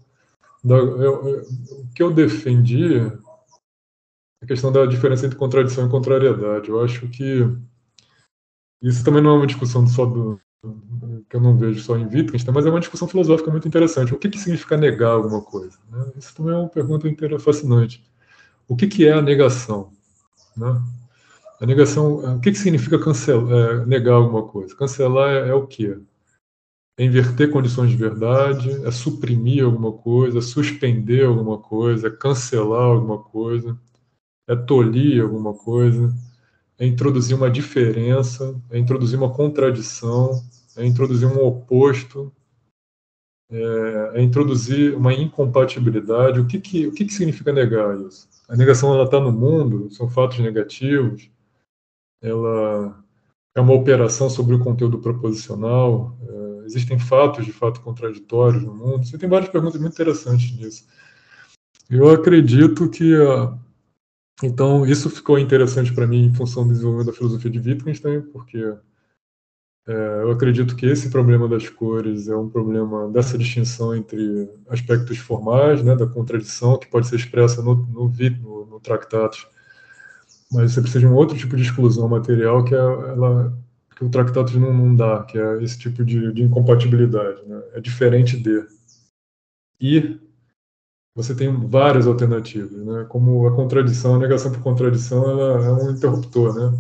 [0.64, 3.00] da, eu, eu, o que eu defendi,
[4.42, 6.70] a questão da diferença entre contradição e contrariedade.
[6.70, 7.48] Eu acho que
[8.82, 10.40] isso também não é uma discussão só do,
[11.30, 14.14] que eu não vejo só em Wittgenstein, mas é uma discussão filosófica muito interessante.
[14.14, 15.78] O que, que significa negar alguma coisa?
[15.90, 16.12] Né?
[16.18, 18.04] Isso também é uma pergunta inteira fascinante.
[18.68, 19.92] O que, que é a negação?
[20.56, 20.82] Né?
[21.60, 24.74] A negação, o que, que significa cancelar, é, negar alguma coisa?
[24.76, 26.00] Cancelar é, é o quê?
[26.98, 32.84] É inverter condições de verdade, é suprimir alguma coisa, é suspender alguma coisa, é cancelar
[32.84, 33.78] alguma coisa,
[34.48, 36.14] é tolir alguma coisa,
[36.78, 40.42] é introduzir uma diferença, é introduzir uma contradição,
[40.78, 42.32] é introduzir um oposto,
[43.52, 46.40] é, é introduzir uma incompatibilidade.
[46.40, 48.30] O que, que, o que, que significa negar isso?
[48.48, 51.30] A negação está no mundo, são fatos negativos,
[52.22, 53.04] ela
[53.56, 59.06] é uma operação sobre o conteúdo proposicional, é, existem fatos de fato contraditórios no mundo.
[59.06, 60.86] Você tem várias perguntas muito interessantes nisso.
[61.90, 63.58] Eu acredito que a,
[64.42, 68.58] então, isso ficou interessante para mim em função do desenvolvimento da filosofia de Wittgenstein, porque
[69.88, 75.18] é, eu acredito que esse problema das cores é um problema dessa distinção entre aspectos
[75.18, 79.46] formais, né, da contradição, que pode ser expressa no, no, no, no Tractatus,
[80.52, 83.56] mas você precisa de um outro tipo de exclusão material que, é, ela,
[83.96, 87.44] que o Tractatus não, não dá, que é esse tipo de, de incompatibilidade.
[87.46, 88.66] Né, é diferente de.
[89.80, 90.20] E
[91.16, 93.06] você tem várias alternativas, né?
[93.10, 96.78] Como a contradição, a negação por contradição, ela é um interruptor, né?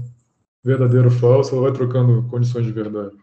[0.63, 3.15] Verdadeiro ou falso, ela vai trocando condições de verdade.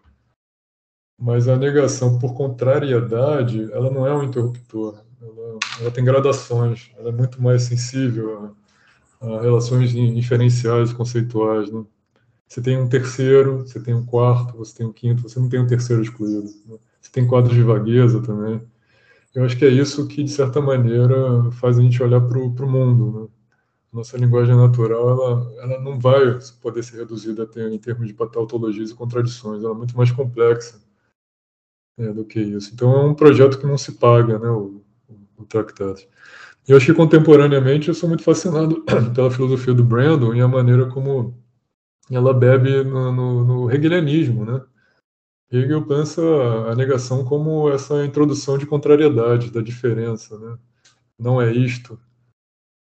[1.19, 5.03] Mas a negação por contrariedade, ela não é um interruptor.
[5.21, 6.91] Ela, ela tem gradações.
[6.99, 8.66] Ela é muito mais sensível a,
[9.21, 11.85] relações inferenciais, conceituais, né?
[12.49, 15.61] Você tem um terceiro, você tem um quarto, você tem um quinto, você não tem
[15.61, 16.49] um terceiro excluído.
[16.67, 16.79] Né?
[17.01, 18.63] Você tem quadros de vagueza também.
[19.35, 22.71] Eu acho que é isso que, de certa maneira, faz a gente olhar para o
[22.71, 23.21] mundo.
[23.21, 23.29] Né?
[23.93, 28.95] Nossa linguagem natural ela, ela não vai poder ser reduzida em termos de tautologias e
[28.95, 30.81] contradições, ela é muito mais complexa
[31.99, 32.73] é, do que isso.
[32.75, 35.47] Então é um projeto que não se paga, né, o, o.
[36.69, 38.83] Eu acho que contemporaneamente eu sou muito fascinado
[39.15, 41.35] pela filosofia do Brandon e a maneira como
[42.11, 44.65] ela bebe no, no, no hegelianismo, né?
[45.51, 46.21] Hegel pensa
[46.69, 50.37] a negação como essa introdução de contrariedade, da diferença.
[50.39, 50.59] Né?
[51.19, 51.99] Não é isto.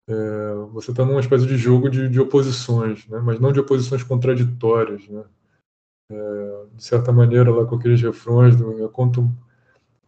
[0.10, 3.20] É, você está numa espécie de jogo de, de, oposições, né?
[3.20, 5.08] mas não de oposições contraditórias.
[5.08, 5.24] Né?
[6.12, 9.32] É, de certa maneira, lá com aqueles refrões, do, quanto,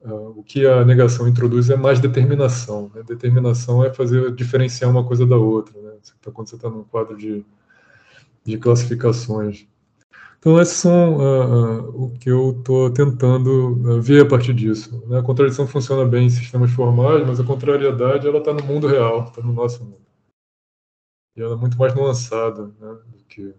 [0.03, 2.91] uh, o que a negação introduz é mais determinação.
[2.93, 3.03] Né?
[3.03, 5.79] Determinação é fazer diferenciar uma coisa da outra.
[5.81, 5.91] Né?
[6.33, 7.45] Quando você está num quadro de,
[8.43, 9.67] de classificações.
[10.43, 15.01] Então, esses são uh, uh, o que eu estou tentando uh, ver a partir disso.
[15.07, 15.17] Né?
[15.17, 19.23] A contradição funciona bem em sistemas formais, mas a contrariedade ela está no mundo real,
[19.23, 20.03] está no nosso mundo.
[21.37, 23.55] E ela é muito mais nuançada né, do que.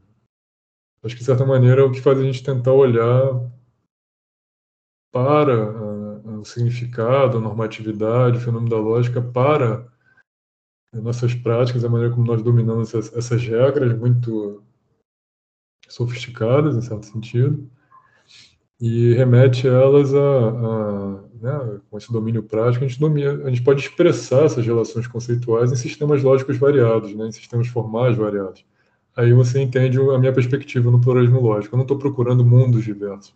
[1.02, 3.50] Acho que, de certa maneira, é o que faz a gente tentar olhar
[5.10, 5.54] para
[6.24, 9.86] o significado, a normatividade, o fenômeno da lógica, para
[10.92, 14.62] nossas práticas, a maneira como nós dominamos essas, essas regras muito
[15.88, 17.68] sofisticadas, em certo sentido,
[18.80, 23.62] e remete elas a, a né, com esse domínio prático, a gente, domina, a gente
[23.62, 28.64] pode expressar essas relações conceituais em sistemas lógicos variados, né, em sistemas formais variados.
[29.16, 31.74] Aí você entende a minha perspectiva no pluralismo lógico.
[31.74, 33.34] Eu não estou procurando mundos diversos.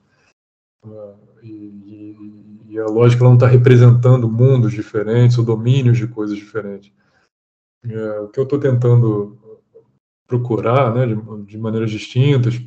[1.42, 6.92] E, e, a lógica não está representando mundos diferentes ou domínios de coisas diferentes.
[7.84, 9.38] É, o que eu estou tentando
[10.28, 12.60] procurar, né, de, de maneiras distintas.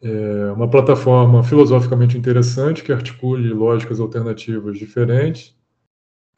[0.00, 5.56] É uma plataforma filosoficamente interessante que articule lógicas alternativas diferentes,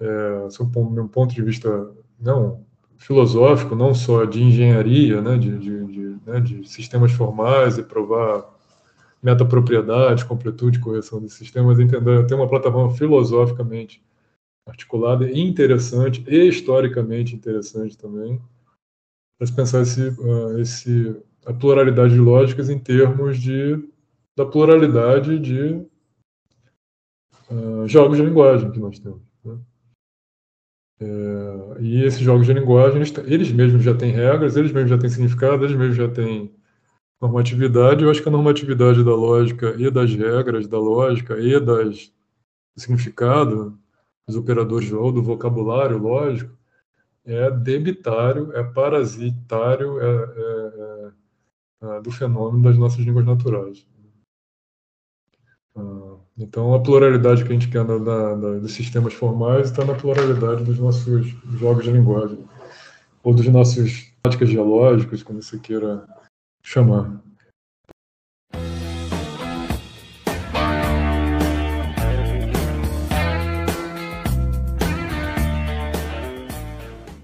[0.01, 2.64] é, sob um ponto de vista não
[2.96, 8.59] filosófico, não só de engenharia, né, de, de, de, né, de sistemas formais e provar
[9.23, 14.03] metapropriedade, completude correção desses sistemas, entender, ter uma plataforma filosoficamente
[14.66, 18.41] articulada e interessante, e historicamente interessante também,
[19.39, 23.89] para se pensar esse, uh, esse, a pluralidade de lógicas em termos de,
[24.37, 25.87] da pluralidade de
[27.51, 29.23] uh, jogos de linguagem que nós temos.
[29.45, 29.59] Né?
[31.03, 34.99] É, e esses jogos de linguagem, eles, eles, mesmos já têm regras, eles mesmos já
[34.99, 36.55] têm significado, eles mesmos já têm
[37.21, 38.03] normatividade.
[38.03, 42.12] Eu acho que a normatividade da lógica e das regras da lógica e das,
[42.75, 43.79] do significado
[44.27, 46.57] dos operadores ou do vocabulário lógico
[47.25, 51.12] é debitário, é parasitário é, é,
[51.83, 53.87] é, é do fenômeno das nossas línguas naturais.
[55.77, 59.85] Ah, então, a pluralidade que a gente quer na, na, na, dos sistemas formais está
[59.85, 61.27] na pluralidade dos nossos
[61.59, 62.39] jogos de linguagem,
[63.23, 66.09] ou dos nossos práticas geológicas, como você queira
[66.62, 67.20] chamar.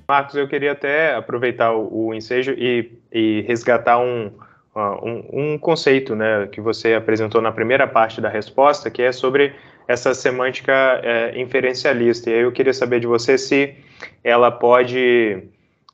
[0.09, 4.31] Marcos, eu queria até aproveitar o, o ensejo e, e resgatar um,
[4.75, 9.53] um, um, conceito né, que você apresentou na primeira parte da resposta, que é sobre
[9.89, 12.31] essa semântica é, inferencialista.
[12.31, 13.75] E aí eu queria saber de você se
[14.23, 15.43] ela pode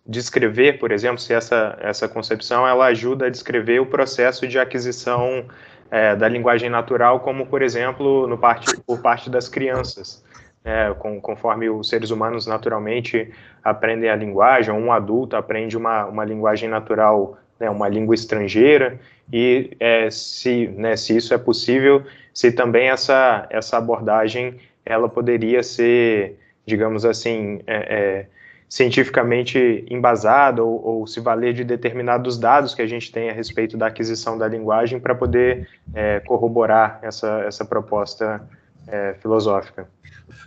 [0.07, 5.47] descrever, por exemplo, se essa, essa concepção ela ajuda a descrever o processo de aquisição
[5.91, 10.25] é, da linguagem natural, como, por exemplo, no parte, por parte das crianças.
[10.65, 13.33] É, com, conforme os seres humanos naturalmente
[13.65, 18.99] aprendem a linguagem, um adulto aprende uma, uma linguagem natural, né, uma língua estrangeira,
[19.33, 25.63] e é, se, né, se isso é possível, se também essa, essa abordagem ela poderia
[25.65, 28.27] ser, digamos assim, é, é
[28.73, 33.77] cientificamente embasada ou, ou, se valer de determinados dados que a gente tem a respeito
[33.77, 38.49] da aquisição da linguagem para poder é, corroborar essa, essa proposta
[38.87, 39.91] é, filosófica.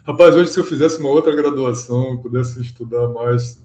[0.07, 3.63] Rapaz, hoje se eu fizesse uma outra graduação, pudesse estudar mais,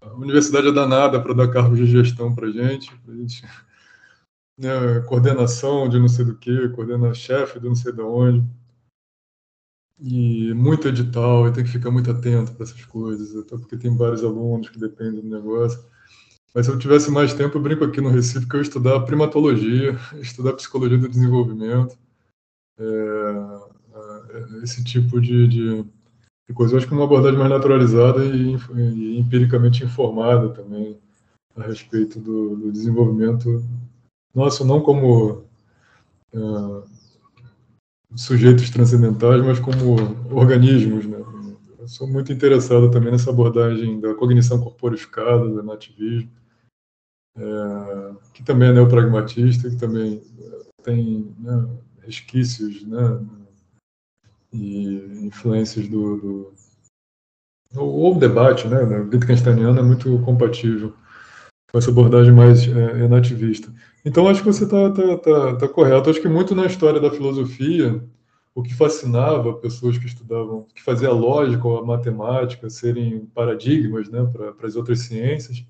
[0.00, 3.44] a universidade é danada para dar cargos de gestão para gente, pra gente
[4.56, 8.44] né, coordenação de não sei do que, coordena chefe de não sei de onde
[10.00, 13.96] e muito edital, e tem que ficar muito atento para essas coisas, até porque tem
[13.96, 15.80] vários alunos que dependem do negócio.
[16.54, 19.00] Mas se eu tivesse mais tempo, eu brinco aqui no Recife que eu ia estudar
[19.00, 21.96] primatologia, estudar psicologia do desenvolvimento,
[22.78, 26.74] é, é, esse tipo de, de, de, coisa.
[26.74, 30.98] Eu acho que uma abordagem mais naturalizada e, e empiricamente informada também
[31.56, 33.62] a respeito do, do desenvolvimento
[34.34, 35.44] nosso, não como
[36.34, 36.82] uh,
[38.16, 39.96] sujeitos transcendentais, mas como
[40.30, 41.06] organismos.
[41.06, 41.18] Né?
[41.78, 46.30] Eu sou muito interessado também nessa abordagem da cognição corporificada, do nativismo,
[47.36, 50.22] é, que também é neopragmatista, que também
[50.82, 51.68] tem né,
[52.02, 53.20] resquícios né,
[54.52, 56.54] e influências do, do
[57.76, 60.94] ou o debate, né, da Wittgensteiniana é muito compatível
[61.74, 63.08] com essa abordagem mais é.
[64.04, 66.08] Então, acho que você está tá, tá, tá correto.
[66.08, 68.00] Acho que muito na história da filosofia,
[68.54, 74.08] o que fascinava pessoas que estudavam, que fazia a lógica ou a matemática serem paradigmas
[74.08, 74.24] né,
[74.56, 75.66] para as outras ciências,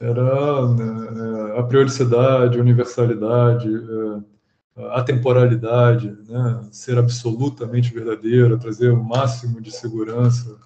[0.00, 9.00] era né, a prioricidade, a universalidade, é, a temporalidade, né, ser absolutamente verdadeira, trazer o
[9.00, 10.58] máximo de segurança,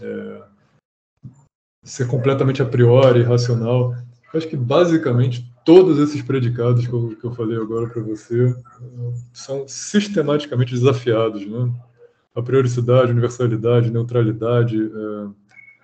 [0.00, 0.42] é,
[1.90, 3.96] ser completamente a priori, racional.
[4.32, 8.54] Acho que basicamente todos esses predicados que eu, que eu falei agora para você
[9.32, 11.72] são sistematicamente desafiados, né?
[12.32, 15.28] A prioricidade, universalidade, neutralidade, é,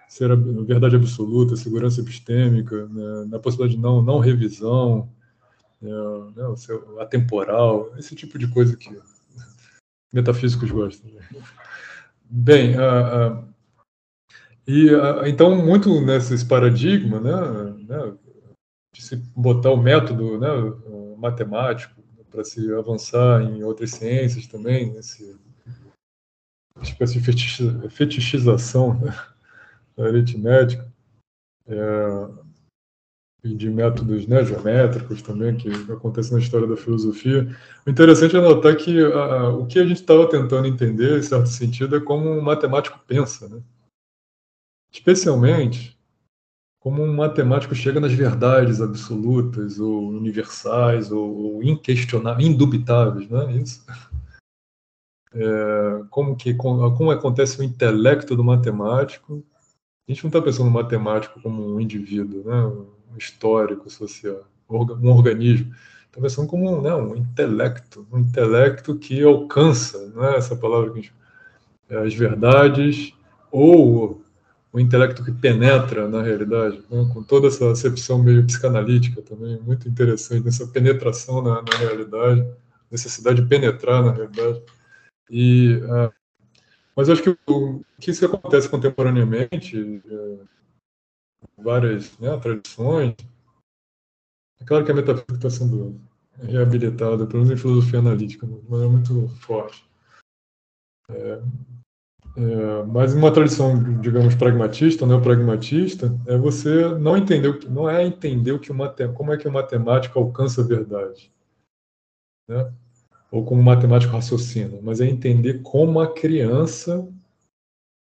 [0.09, 3.27] ser a verdade absoluta, segurança epistêmica, né?
[3.29, 5.09] na possibilidade de não, não revisão,
[5.83, 6.47] é, né?
[6.47, 8.97] o atemporal, esse tipo de coisa que
[10.13, 11.11] metafísicos gostam.
[12.31, 13.43] Bem, a, a,
[14.67, 18.17] e a, então muito nesse paradigma, né, né
[18.95, 20.49] de se botar o método né,
[21.19, 25.39] matemático para se avançar em outras ciências também, nesse
[26.83, 29.15] espécie de fetichização né,
[29.97, 30.87] da aritmética
[31.67, 32.29] é,
[33.45, 37.49] e de métodos né, geométricos também, que acontece na história da filosofia.
[37.87, 41.49] O interessante é notar que a, o que a gente estava tentando entender, em certo
[41.49, 43.49] sentido, é como um matemático pensa.
[43.49, 43.61] Né?
[44.97, 45.95] Especialmente
[46.81, 53.85] como um matemático chega nas verdades absolutas ou universais ou, inquestionáveis, indubitáveis, não é isso?
[55.35, 59.45] É, como que como, acontece o intelecto do matemático?
[60.09, 65.11] A gente não está pensando no matemático como um indivíduo, né, um histórico social, um
[65.11, 65.75] organismo.
[66.07, 70.99] Está pensando como né, um intelecto, um intelecto que alcança, não é essa palavra que
[70.99, 71.13] a gente,
[71.91, 73.13] as verdades
[73.51, 74.25] ou
[74.77, 77.11] um intelecto que penetra na realidade, né?
[77.11, 82.47] com toda essa acepção meio psicanalítica também, muito interessante, essa penetração na, na realidade,
[82.91, 84.63] necessidade de penetrar na realidade.
[85.31, 86.13] E, uh,
[86.95, 90.47] mas acho que o que isso acontece contemporaneamente, uh,
[91.57, 93.15] várias né, tradições,
[94.61, 95.99] é claro que a metafísica está sendo
[96.39, 99.89] reabilitada, pelo menos em filosofia analítica, de maneira muito forte.
[101.09, 101.41] É,
[102.37, 108.61] é, mas uma tradição, digamos, pragmatista, neopragmatista, é você não entender não é entender o
[108.61, 108.71] que
[109.15, 111.33] como é que o matemático alcança a verdade,
[112.47, 112.71] né?
[113.31, 117.09] Ou como o matemático raciocina, mas é entender como a criança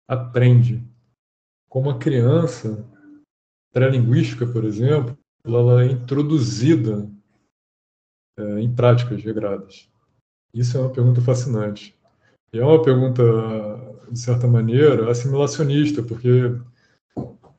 [0.07, 0.83] aprende,
[1.67, 2.85] como a criança
[3.73, 7.09] pré-linguística, por exemplo, ela é introduzida
[8.37, 9.89] é, em práticas regradas.
[10.53, 11.99] Isso é uma pergunta fascinante.
[12.53, 13.23] E é uma pergunta,
[14.09, 16.53] de certa maneira, assimilacionista, porque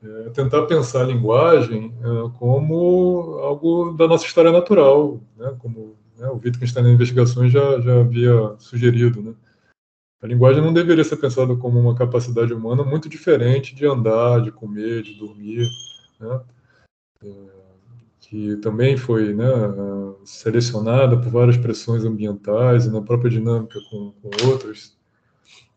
[0.03, 5.55] é tentar pensar a linguagem é, como algo da nossa história natural, né?
[5.59, 9.21] como né, o Wittgenstein nas investigações já, já havia sugerido.
[9.21, 9.33] Né?
[10.21, 14.51] A linguagem não deveria ser pensada como uma capacidade humana muito diferente de andar, de
[14.51, 15.67] comer, de dormir.
[16.19, 16.41] Né?
[17.23, 17.52] É,
[18.33, 19.45] que também foi né,
[20.25, 24.97] selecionada por várias pressões ambientais e na própria dinâmica com, com outros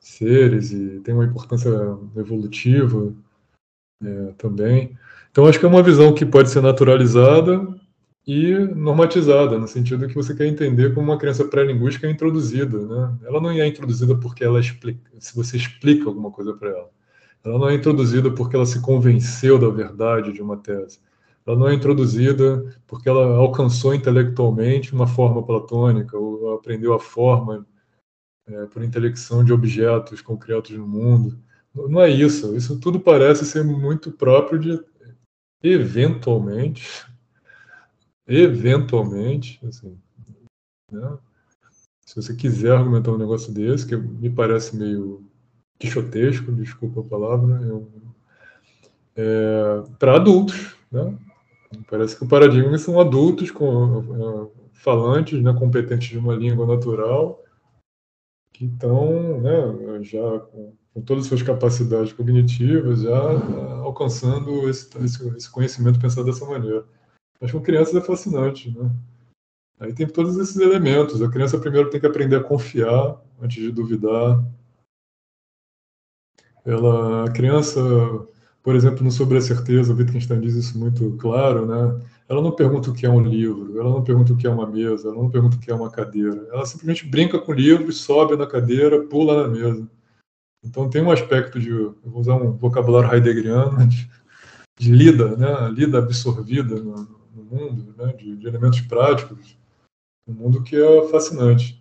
[0.00, 1.68] seres e tem uma importância
[2.16, 3.12] evolutiva
[4.02, 4.96] é, também.
[5.30, 7.78] Então acho que é uma visão que pode ser naturalizada
[8.26, 12.78] e normatizada, no sentido que você quer entender como uma criança pré-linguística é introduzida.
[12.86, 13.18] Né?
[13.24, 16.88] Ela não é introduzida porque ela explica, se você explica alguma coisa para ela.
[17.44, 21.00] Ela não é introduzida porque ela se convenceu da verdade de uma tese
[21.46, 27.64] ela não é introduzida porque ela alcançou intelectualmente uma forma platônica, ou aprendeu a forma
[28.46, 31.38] é, por intelecção de objetos concretos no mundo.
[31.74, 32.56] Não é isso.
[32.56, 34.84] Isso tudo parece ser muito próprio de,
[35.62, 37.06] eventualmente,
[38.26, 39.96] eventualmente, assim,
[40.90, 41.18] né?
[42.04, 45.28] se você quiser argumentar um negócio desse, que me parece meio
[45.78, 47.60] quixotesco, desculpa a palavra,
[49.16, 51.18] é, para adultos, né?
[51.90, 57.42] Parece que o paradigma são adultos com uh, falantes, né, competentes de uma língua natural,
[58.52, 64.88] que estão né, já com, com, todas as suas capacidades cognitivas, já uh, alcançando esse,
[65.04, 66.84] esse, conhecimento pensado dessa maneira.
[67.40, 68.90] Mas com crianças é fascinante, né?
[69.78, 71.20] Aí tem todos esses elementos.
[71.20, 74.42] A criança primeiro tem que aprender a confiar antes de duvidar.
[76.64, 77.80] Ela, a criança
[78.66, 82.04] por exemplo, no Sobre a Certeza, Wittgenstein diz isso muito claro, né?
[82.28, 84.66] Ela não pergunta o que é um livro, ela não pergunta o que é uma
[84.66, 86.48] mesa, ela não pergunta o que é uma cadeira.
[86.50, 89.88] Ela simplesmente brinca com o livro, sobe na cadeira, pula na mesa.
[90.64, 94.10] Então tem um aspecto de, vou usar um vocabulário heideggeriano, de,
[94.76, 95.68] de lida, né?
[95.68, 96.96] Lida absorvida no,
[97.36, 98.14] no mundo, né?
[98.14, 99.56] De, de, elementos práticos,
[100.26, 101.80] um mundo que é fascinante.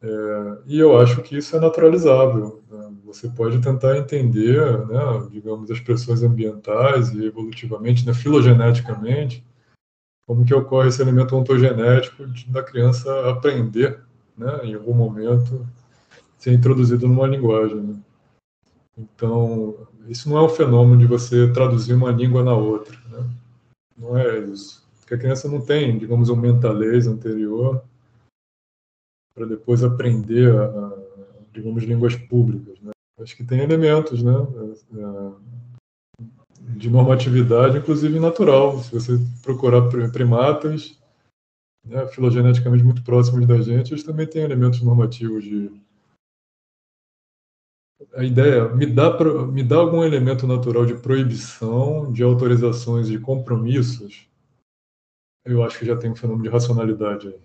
[0.00, 2.62] É, e eu acho que isso é naturalizável.
[2.70, 2.85] Né?
[3.06, 9.46] Você pode tentar entender, né, digamos, as pressões ambientais e evolutivamente, né, filogeneticamente,
[10.26, 14.02] como que ocorre esse elemento ontogenético da criança aprender,
[14.36, 15.64] né, em algum momento,
[16.36, 17.80] ser introduzido numa linguagem.
[17.80, 17.96] Né?
[18.98, 22.98] Então, isso não é um fenômeno de você traduzir uma língua na outra.
[23.08, 23.30] Né?
[23.96, 24.84] Não é isso.
[24.98, 27.84] Porque a criança não tem, digamos, um mentalês anterior
[29.32, 30.92] para depois aprender, a,
[31.52, 32.80] digamos, línguas públicas.
[32.80, 32.90] Né?
[33.18, 34.32] Acho que tem elementos né,
[34.94, 35.32] é,
[36.76, 38.78] de normatividade, inclusive natural.
[38.80, 39.12] Se você
[39.42, 40.98] procurar primatas,
[41.84, 45.70] né, filogeneticamente muito próximos da gente, eles também têm elementos normativos de.
[48.14, 54.28] A ideia, me dá, me dá algum elemento natural de proibição, de autorizações, de compromissos,
[55.46, 57.40] eu acho que já tem um fenômeno de racionalidade aí.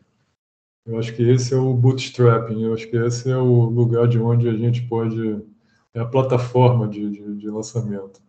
[0.87, 4.17] Eu acho que esse é o bootstrapping, eu acho que esse é o lugar de
[4.17, 5.45] onde a gente pode.
[5.93, 8.21] É a plataforma de, de, de lançamento.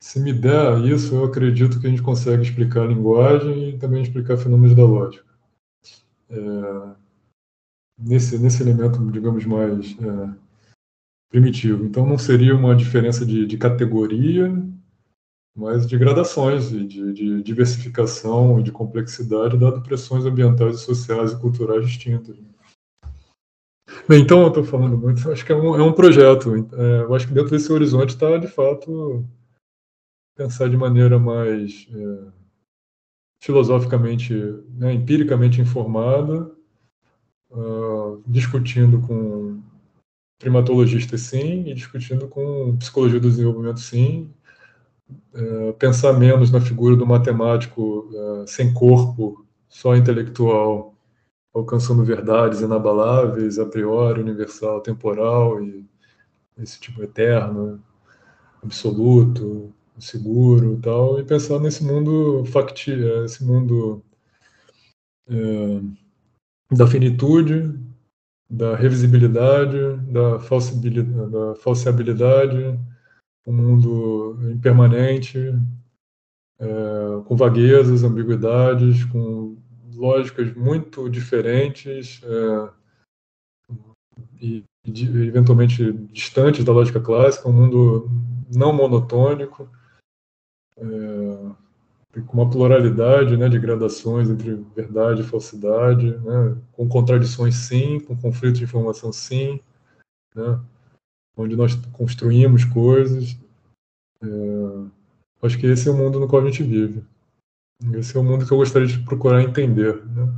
[0.00, 4.02] Se me der isso, eu acredito que a gente consegue explicar a linguagem e também
[4.02, 5.26] explicar fenômenos da lógica.
[6.28, 6.94] É,
[7.98, 10.34] nesse, nesse elemento, digamos, mais é,
[11.30, 11.84] primitivo.
[11.84, 14.52] Então, não seria uma diferença de, de categoria,
[15.56, 21.86] mas de gradações de, de diversificação e de complexidade, dado pressões ambientais, sociais e culturais
[21.86, 22.36] distintas.
[24.08, 26.54] Bem, então eu estou falando muito, acho que é um, é um projeto.
[26.54, 29.24] É, eu acho que dentro desse horizonte está, de fato,
[30.36, 32.32] pensar de maneira mais é,
[33.40, 34.32] filosoficamente,
[34.74, 36.52] né, empiricamente informada,
[37.50, 39.60] uh, discutindo com
[40.38, 44.30] primatologistas, sim, e discutindo com psicologia do desenvolvimento, sim.
[45.32, 48.10] É, pensar menos na figura do matemático
[48.42, 50.95] é, sem corpo, só intelectual,
[51.56, 55.84] alcançando verdades inabaláveis, a priori, universal, temporal e
[56.58, 57.82] esse tipo eterno,
[58.62, 64.02] absoluto, seguro, tal, e pensar nesse mundo factível, esse mundo
[65.28, 65.80] é,
[66.72, 67.74] da finitude,
[68.48, 72.78] da revisibilidade, da, da falseabilidade,
[73.46, 75.38] um mundo impermanente,
[76.58, 76.66] é,
[77.24, 79.56] com vaguezas, ambiguidades, com
[79.96, 82.70] lógicas muito diferentes é,
[84.40, 88.10] e, e, eventualmente distantes da lógica clássica, um mundo
[88.54, 89.68] não monotônico,
[90.78, 98.00] é, com uma pluralidade né, de gradações entre verdade e falsidade, né, com contradições sim,
[98.00, 99.60] com conflitos de informação sim,
[100.34, 100.60] né,
[101.36, 103.36] onde nós construímos coisas.
[104.22, 104.26] É,
[105.42, 107.04] acho que esse é o mundo no qual a gente vive.
[107.94, 110.02] Esse é o mundo que eu gostaria de procurar entender.
[110.06, 110.28] Né?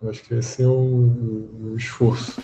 [0.00, 2.42] Eu acho que esse é o, o esforço.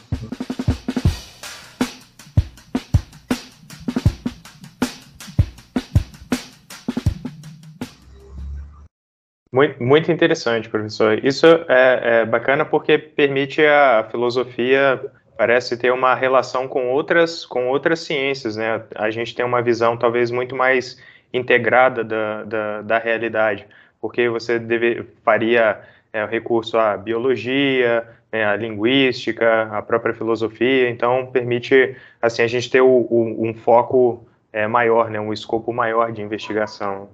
[9.50, 11.24] Muito, muito interessante, professor.
[11.24, 15.02] Isso é, é, bacana porque permite a filosofia
[15.36, 18.84] parece ter uma relação com outras com outras ciências, né?
[18.94, 20.98] A gente tem uma visão talvez muito mais
[21.32, 23.66] integrada da, da, da realidade,
[24.00, 25.80] porque você deve, faria
[26.12, 32.70] é, recurso à biologia, né, à linguística, à própria filosofia, então permite assim a gente
[32.70, 37.08] ter o, o, um foco é, maior, né, um escopo maior de investigação.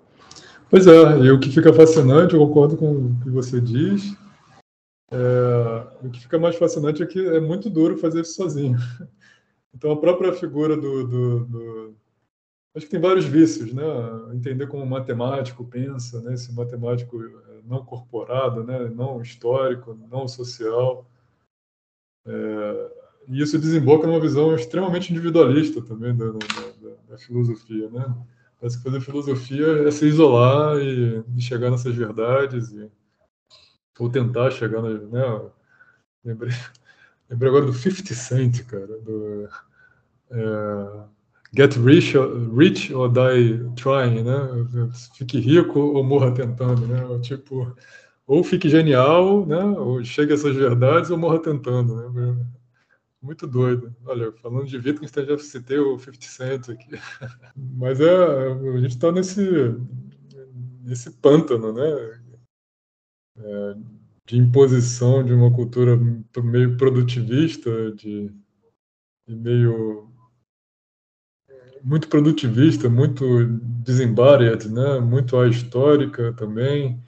[0.71, 4.17] Pois é, e o que fica fascinante, eu concordo com o que você diz,
[5.13, 8.77] é, o que fica mais fascinante é que é muito duro fazer isso sozinho.
[9.77, 11.95] Então a própria figura do, do, do
[12.75, 13.83] acho que tem vários vícios, né?
[14.33, 16.35] Entender como o matemático pensa, né?
[16.35, 18.89] Esse matemático é, não corporado, né?
[18.89, 21.09] Não histórico, não social.
[22.27, 22.93] É,
[23.29, 28.15] e isso desemboca numa visão extremamente individualista também da, da, da, filosofia, né?
[28.61, 32.91] Parece que fazer filosofia é se isolar e, e chegar nessas verdades e
[33.99, 35.51] ou tentar chegar, na, né?
[36.25, 36.53] Lembrei,
[37.31, 39.49] lembrei agora do 50 Cent, cara, do
[40.31, 41.05] é,
[41.57, 42.15] Get rich,
[42.57, 44.91] rich or die trying, né?
[45.17, 47.19] Fique rico ou morra tentando, né?
[47.21, 47.77] Tipo,
[48.27, 49.63] ou fique genial, né?
[49.63, 52.47] Ou chegue a essas verdades ou morra tentando, né?
[53.23, 53.95] Muito doido.
[54.05, 56.91] Olha, falando de Wittgenstein, já citei o 50 Cent aqui.
[57.57, 59.75] Mas é, a gente está nesse,
[60.83, 62.21] nesse pântano, né?
[63.39, 63.77] É,
[64.27, 65.97] de imposição de uma cultura
[66.43, 68.31] meio produtivista, de,
[69.27, 70.14] de meio
[71.85, 73.45] muito produtivista, muito
[73.85, 74.99] desembodied, né?
[75.01, 76.99] muito ahistórica também,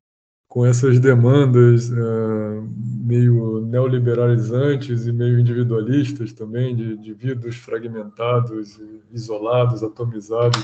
[0.48, 2.68] com essas demandas uh,
[3.04, 8.78] meio neoliberalizantes e meio individualistas também, de indivíduos fragmentados,
[9.10, 10.62] isolados, atomizados.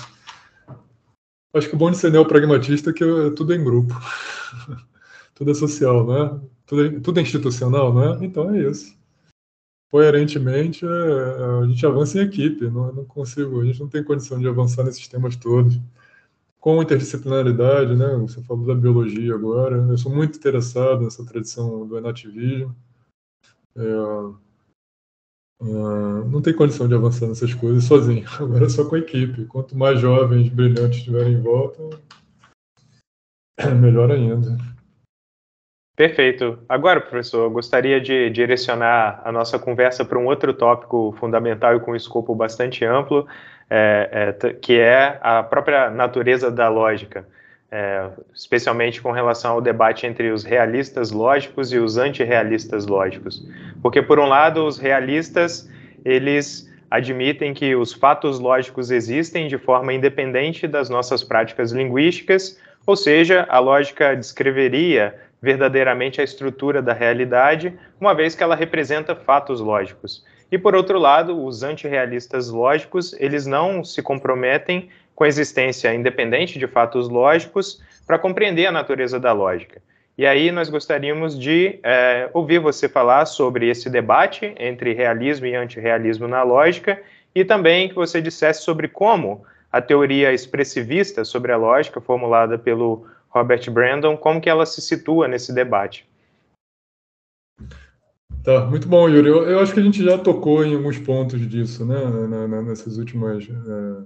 [1.55, 3.95] Acho que o bom de ser neopragmatista é que é tudo em grupo,
[5.35, 6.41] tudo é social, né?
[6.67, 8.19] Tudo é, tudo é institucional, né?
[8.25, 9.02] Então é isso
[9.93, 10.89] coerentemente, é,
[11.63, 12.71] a gente avança em equipe.
[12.71, 15.79] Não, não consigo, a gente não tem condição de avançar nesses temas todos.
[16.59, 18.17] Com interdisciplinaridade, né?
[18.17, 19.77] Você falou da biologia agora.
[19.77, 22.75] Eu sou muito interessado nessa tradição do enativismo.
[23.77, 23.83] É,
[25.61, 25.65] é,
[26.31, 28.25] não tem condição de avançar nessas coisas sozinho.
[28.41, 29.45] Agora é só com a equipe.
[29.45, 31.83] Quanto mais jovens, brilhantes estiverem em volta,
[33.81, 34.57] melhor ainda.
[36.03, 36.59] Perfeito.
[36.69, 41.79] Agora, professor, eu gostaria de direcionar a nossa conversa para um outro tópico fundamental e
[41.79, 43.25] com um escopo bastante amplo,
[43.71, 47.25] é, é, que é a própria natureza da lógica,
[47.71, 53.41] é, especialmente com relação ao debate entre os realistas lógicos e os antirrealistas lógicos.
[53.81, 55.71] Porque, por um lado, os realistas,
[56.05, 62.97] eles admitem que os fatos lógicos existem de forma independente das nossas práticas linguísticas, ou
[62.97, 69.61] seja, a lógica descreveria verdadeiramente a estrutura da realidade, uma vez que ela representa fatos
[69.61, 70.25] lógicos.
[70.53, 76.59] E por outro lado, os antirrealistas lógicos, eles não se comprometem com a existência independente
[76.59, 79.83] de fatos lógicos para compreender a natureza da lógica.
[80.17, 85.55] E aí nós gostaríamos de é, ouvir você falar sobre esse debate entre realismo e
[85.55, 87.01] antirrealismo na lógica
[87.35, 93.07] e também que você dissesse sobre como a teoria expressivista sobre a lógica, formulada pelo
[93.33, 96.07] Robert Brandon, como que ela se situa nesse debate?
[98.45, 99.29] Tá, muito bom, Yuri.
[99.29, 101.97] Eu, eu, acho que a gente já tocou em alguns pontos disso, né?
[102.29, 103.49] Na, na, nessas últimas.
[103.49, 104.05] É,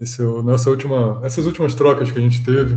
[0.00, 2.74] esse, nessa última, essas últimas trocas que a gente teve.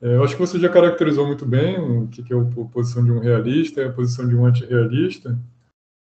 [0.00, 3.04] É, eu acho que você já caracterizou muito bem o que, que é a posição
[3.04, 5.36] de um realista e a posição de um antirrealista.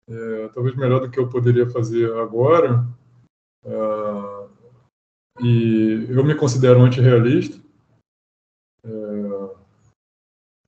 [0.08, 2.84] É, talvez melhor do que eu poderia fazer agora.
[3.64, 4.48] Uh,
[5.40, 7.58] e eu me considero um antirrealista.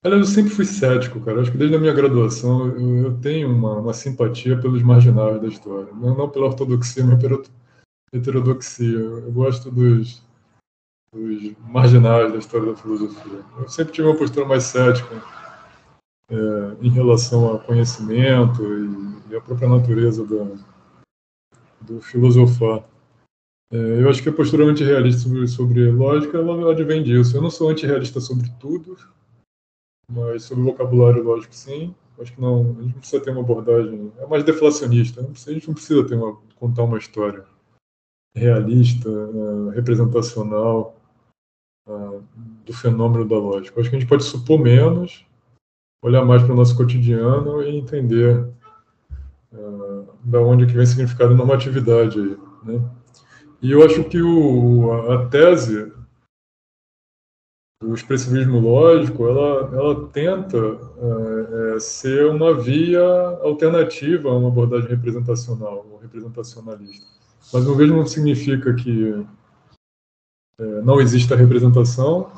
[0.03, 1.41] Aliás, eu sempre fui cético, cara.
[1.41, 5.47] Acho que desde a minha graduação eu, eu tenho uma, uma, simpatia pelos marginais da
[5.47, 5.93] história.
[5.93, 7.41] Não, não pela ortodoxia, mas pela
[8.11, 8.97] heterodoxia.
[8.97, 10.23] Eu gosto dos,
[11.13, 13.45] dos marginais da história da filosofia.
[13.59, 15.21] Eu sempre tive uma postura mais cética
[16.29, 16.35] é,
[16.81, 20.57] em relação ao conhecimento e, e à própria natureza do,
[21.79, 22.83] do filosofar.
[23.71, 27.37] É, eu acho que a postura antirrealista sobre, sobre lógica ela advém disso.
[27.37, 28.97] Eu não sou antirrealista sobre tudo,
[30.11, 31.95] mas sobre o vocabulário, lógico, sim.
[32.19, 35.21] Acho que não, a gente não precisa ter uma abordagem, é mais deflacionista.
[35.21, 37.45] A gente não precisa ter uma, contar uma história
[38.35, 40.95] realista, uh, representacional
[41.87, 42.23] uh,
[42.65, 43.79] do fenômeno da lógica.
[43.79, 45.25] Acho que a gente pode supor menos,
[46.03, 48.47] olhar mais para o nosso cotidiano e entender
[49.51, 52.91] uh, da onde que vem significado normatividade aí, né?
[53.61, 55.91] E eu acho que o, a tese
[57.81, 63.01] o expressivismo lógico, ela, ela tenta é, é, ser uma via
[63.41, 67.05] alternativa a uma abordagem representacional ou representacionalista.
[67.51, 69.25] Mas o mesmo não significa que
[70.59, 72.31] é, não exista representação,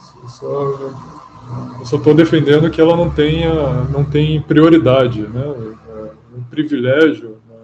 [1.79, 5.43] eu só estou defendendo que ela não tenha não tem prioridade, né?
[5.89, 7.57] É, um privilégio né?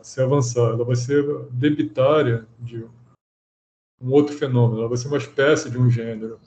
[0.00, 0.70] se avançar.
[0.70, 2.86] Ela vai ser debitária de
[4.00, 6.38] um outro fenômeno, ela vai ser uma espécie de um gênero.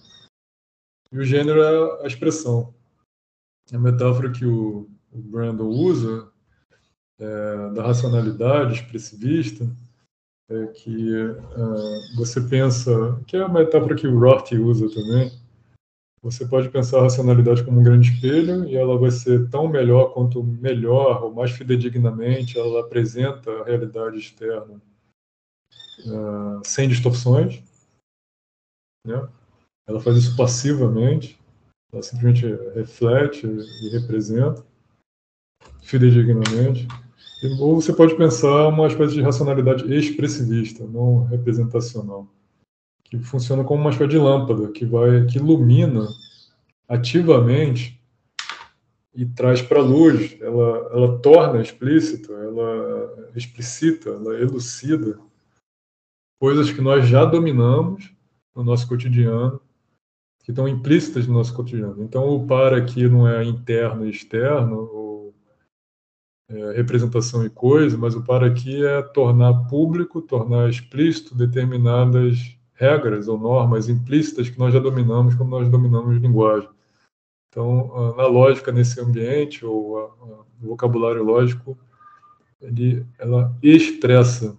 [1.12, 2.74] E o gênero é a expressão.
[3.74, 6.32] A metáfora que o, Brandon usa
[7.20, 9.70] é, da racionalidade expressivista
[10.50, 15.32] é que uh, você pensa, que é a metáfora que o Roth usa também,
[16.22, 20.14] você pode pensar a racionalidade como um grande espelho e ela vai ser tão melhor
[20.14, 24.82] quanto melhor ou mais fidedignamente ela apresenta a realidade externa
[26.06, 27.62] uh, sem distorções.
[29.06, 29.28] Né?
[29.88, 31.39] Ela faz isso passivamente,
[31.91, 34.64] ela simplesmente reflete e representa
[35.82, 36.88] fidedignamente.
[37.60, 42.28] Ou você pode pensar uma espécie de racionalidade expressivista, não representacional,
[43.06, 46.08] que funciona como uma espécie de lâmpada que vai que ilumina
[46.88, 48.00] ativamente
[49.16, 55.20] e traz para a luz, ela, ela torna explícito, ela explicita, ela elucida
[56.40, 58.12] coisas que nós já dominamos
[58.56, 59.60] no nosso cotidiano,
[60.44, 62.02] que estão implícitas no nosso cotidiano.
[62.02, 65.36] Então, o para aqui não é interno e externo, ou
[66.50, 73.28] é, representação e coisa, mas o para aqui é tornar público, tornar explícito determinadas regras
[73.28, 76.70] ou normas implícitas que nós já dominamos quando nós dominamos linguagem.
[77.50, 81.78] Então, na lógica nesse ambiente, ou o vocabulário lógico,
[82.62, 84.58] ele, ela expressa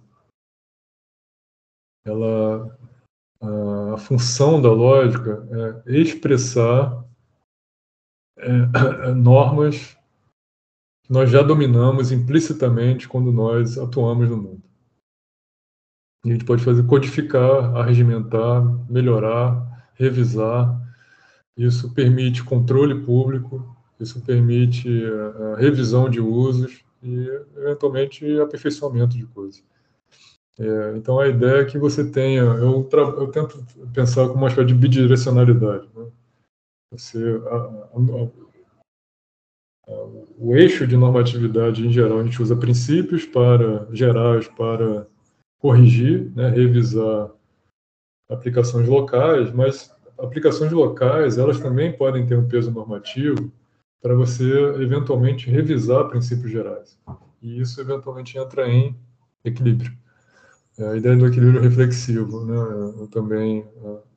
[2.05, 2.77] ela
[3.93, 5.47] a função da lógica
[5.87, 7.03] é expressar
[8.37, 9.97] é, normas
[11.03, 14.63] que nós já dominamos implicitamente quando nós atuamos no mundo.
[16.23, 20.79] E a gente pode fazer codificar, arregimentar, melhorar, revisar.
[21.57, 24.87] Isso permite controle público, isso permite
[25.53, 27.27] a revisão de usos e,
[27.57, 29.63] eventualmente, aperfeiçoamento de coisas.
[30.59, 34.67] É, então a ideia é que você tenha, eu, eu tento pensar como uma espécie
[34.67, 35.89] de bidirecionalidade.
[35.95, 36.11] Né?
[36.91, 37.89] Você, a, a,
[39.87, 40.03] a,
[40.37, 45.07] o eixo de normatividade em geral, a gente usa princípios para gerais para
[45.59, 47.31] corrigir, né, revisar
[48.29, 53.51] aplicações locais, mas aplicações locais elas também podem ter um peso normativo
[54.01, 56.99] para você eventualmente revisar princípios gerais.
[57.41, 58.95] E isso eventualmente entra em
[59.43, 60.00] equilíbrio.
[60.77, 63.07] É a ideia do equilíbrio reflexivo, né?
[63.11, 63.65] também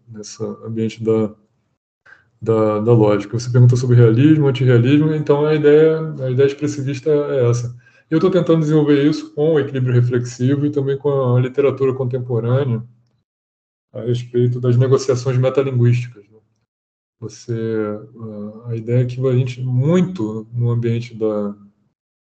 [0.08, 1.34] nesse ambiente da,
[2.40, 3.38] da, da, lógica.
[3.38, 7.76] Você perguntou sobre realismo, antirrealismo, então a ideia, a ideia expressivista é essa.
[8.10, 12.84] Eu estou tentando desenvolver isso com o equilíbrio reflexivo e também com a literatura contemporânea
[13.92, 16.24] a respeito das negociações metalinguísticas.
[16.28, 16.38] Né?
[17.20, 17.54] Você,
[18.66, 21.56] a ideia é que a gente, muito no ambiente da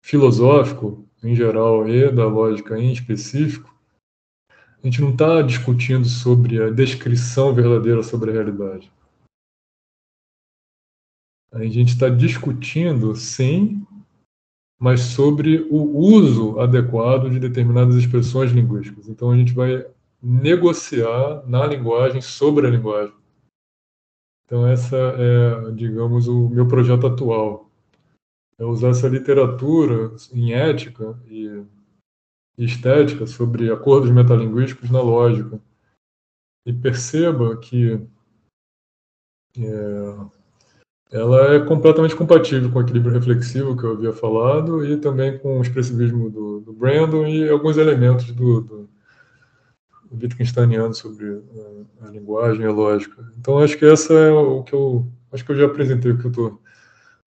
[0.03, 3.76] filosófico, em geral, e da lógica em específico,
[4.87, 8.93] a gente não está discutindo sobre a descrição verdadeira sobre a realidade.
[11.51, 13.85] A gente está discutindo, sim,
[14.79, 19.09] mas sobre o uso adequado de determinadas expressões linguísticas.
[19.09, 19.85] Então, a gente vai
[20.23, 23.15] negociar na linguagem sobre a linguagem.
[24.45, 27.69] Então, essa é, digamos, o meu projeto atual.
[28.57, 31.65] É usar essa literatura em ética e
[32.65, 35.61] estética sobre acordos metalinguísticos na lógica.
[36.65, 38.01] E perceba que
[39.59, 45.39] é, ela é completamente compatível com o equilíbrio reflexivo que eu havia falado e também
[45.39, 48.89] com o expressivismo do, do Brandon e alguns elementos do, do,
[50.11, 51.43] Wittgensteiniano sobre
[52.01, 53.25] a, a, linguagem e a lógica.
[53.39, 56.27] Então, acho que essa é o que eu acho que eu já apresentei o que
[56.27, 56.63] eu estou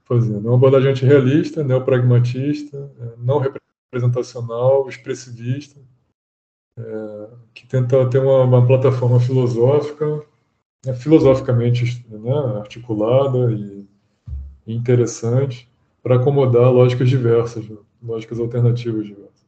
[0.04, 0.48] fazendo.
[0.48, 3.42] É uma abordagem antirrealista, neopragmatista, é, não
[3.92, 5.80] representacional, expressivista,
[6.78, 10.24] é, que tenta ter uma, uma plataforma filosófica
[10.86, 13.88] é filosoficamente né, articulada e,
[14.66, 15.68] interessante
[16.02, 19.46] para acomodar lógicas diversas, né, lógicas alternativas diversas.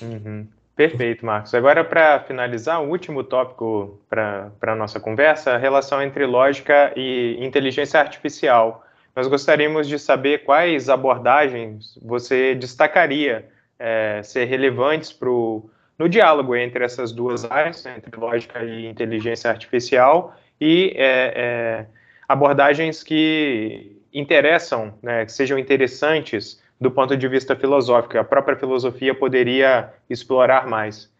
[0.00, 0.48] Uhum.
[0.74, 1.54] Perfeito, Marcos.
[1.54, 7.38] Agora, para finalizar, o último tópico para a nossa conversa, a relação entre lógica e
[7.40, 8.84] inteligência artificial.
[9.14, 13.48] Nós gostaríamos de saber quais abordagens você destacaria
[13.78, 15.68] é, ser relevantes pro,
[15.98, 21.86] no diálogo entre essas duas áreas, entre lógica e inteligência artificial, e é, é,
[22.28, 28.18] abordagens que interessam, né, que sejam interessantes do ponto de vista filosófico.
[28.18, 31.10] A própria filosofia poderia explorar mais.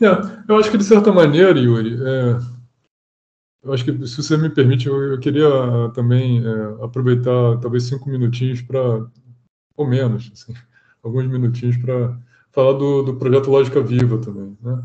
[0.00, 0.06] É,
[0.48, 2.36] eu acho que, de certa maneira, Yuri, é,
[3.64, 5.48] eu acho que, se você me permite, eu, eu queria
[5.94, 9.06] também é, aproveitar talvez cinco minutinhos para,
[9.76, 10.54] ou menos, assim,
[11.04, 12.18] alguns minutinhos para
[12.50, 14.84] falar do, do projeto Lógica Viva também, né?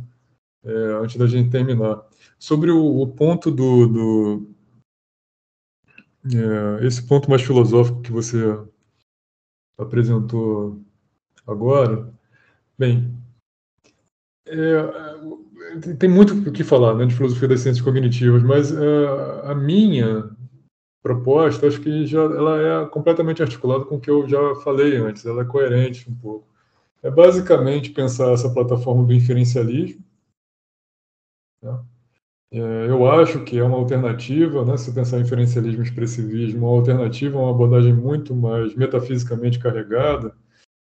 [0.64, 2.04] É, antes da gente terminar.
[2.38, 4.50] Sobre o, o ponto do, do
[6.26, 8.38] é, esse ponto mais filosófico que você
[9.78, 10.82] apresentou
[11.48, 12.14] agora,
[12.78, 13.18] bem,
[14.46, 19.56] é, tem muito o que falar né, de filosofia das ciências cognitivas, mas é, a
[19.56, 20.30] minha
[21.02, 25.26] proposta, acho que já ela é completamente articulada com o que eu já falei antes,
[25.26, 26.48] ela é coerente um pouco.
[27.02, 30.04] É basicamente pensar essa plataforma do inferencialismo,
[31.62, 31.80] né?
[32.52, 36.76] É, eu acho que é uma alternativa, né, se pensar em inferencialismo e expressivismo, uma
[36.78, 40.36] alternativa, uma abordagem muito mais metafisicamente carregada,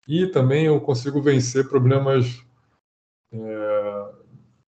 [0.08, 2.44] e também eu consigo vencer problemas
[3.32, 3.61] é,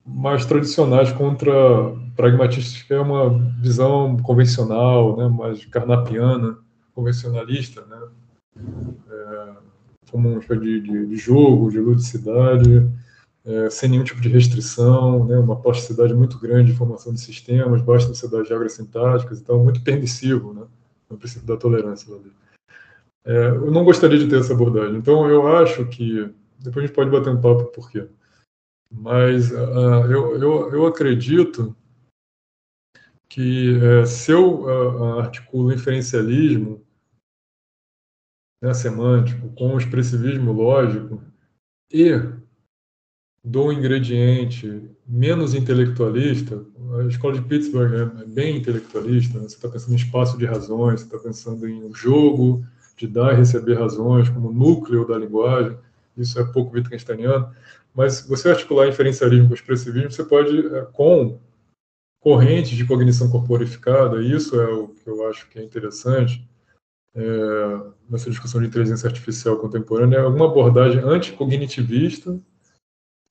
[0.08, 1.54] mais tradicionais contra
[2.16, 3.30] pragmatistas, que é uma
[3.62, 6.58] visão convencional, né, mais carnapiana,
[6.96, 8.00] convencionalista, né,
[9.12, 9.50] é,
[10.10, 12.90] como uma espécie de, de, de jogo, de ludicidade,
[13.46, 17.82] é, sem nenhum tipo de restrição, né, uma plasticidade muito grande de formação de sistemas,
[17.82, 20.64] baixa densidade de regras sintáticas, então muito permissivo, né,
[21.10, 22.14] no princípio da tolerância.
[23.26, 26.30] É, eu não gostaria de ter essa abordagem, então eu acho que,
[26.60, 28.08] depois a gente pode bater um papo por quê,
[28.92, 31.76] mas uh, eu, eu, eu acredito
[33.30, 36.86] que uh, se eu uh, articulo inferencialismo
[38.62, 41.22] né, semântico com o expressivismo lógico
[41.92, 42.12] e
[43.44, 46.66] do ingrediente menos intelectualista,
[47.00, 49.48] a escola de Pittsburgh é bem intelectualista, né?
[49.48, 52.66] você está pensando em espaço de razões, você está pensando em um jogo
[52.98, 55.78] de dar e receber razões como núcleo da linguagem,
[56.18, 57.54] isso é pouco Wittgensteiniano,
[57.94, 61.40] mas você articular inferencialismo com expressivismo, você pode, é, com
[62.20, 66.48] correntes de cognição corporificada, isso é o que eu acho que é interessante
[67.16, 72.40] é, nessa discussão de inteligência artificial contemporânea, é alguma abordagem anticognitivista,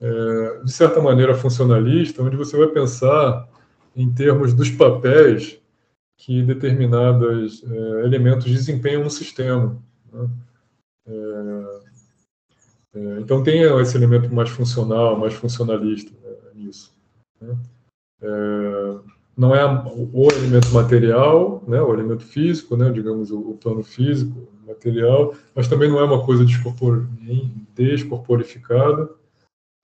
[0.01, 3.49] é, de certa maneira, funcionalista, onde você vai pensar
[3.95, 5.59] em termos dos papéis
[6.17, 9.81] que determinados é, elementos desempenham no sistema.
[10.13, 10.29] Né?
[11.07, 11.87] É,
[12.97, 16.93] é então tem esse elemento mais funcional, mais funcionalista é, nisso.
[17.41, 17.57] Né?
[18.23, 18.99] É,
[19.37, 25.35] não é o elemento material, né, o elemento físico, né, digamos o, plano físico, material,
[25.55, 26.45] mas também não é uma coisa
[27.75, 29.11] descorporificada,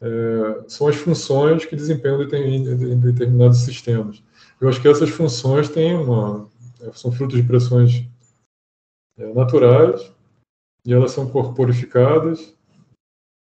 [0.01, 4.22] é, são as funções que desempenham em determinados sistemas.
[4.60, 6.48] Eu acho que essas funções têm uma,
[6.80, 8.05] é, são frutos de pressões
[9.18, 10.12] é, naturais
[10.84, 12.55] e elas são corporificadas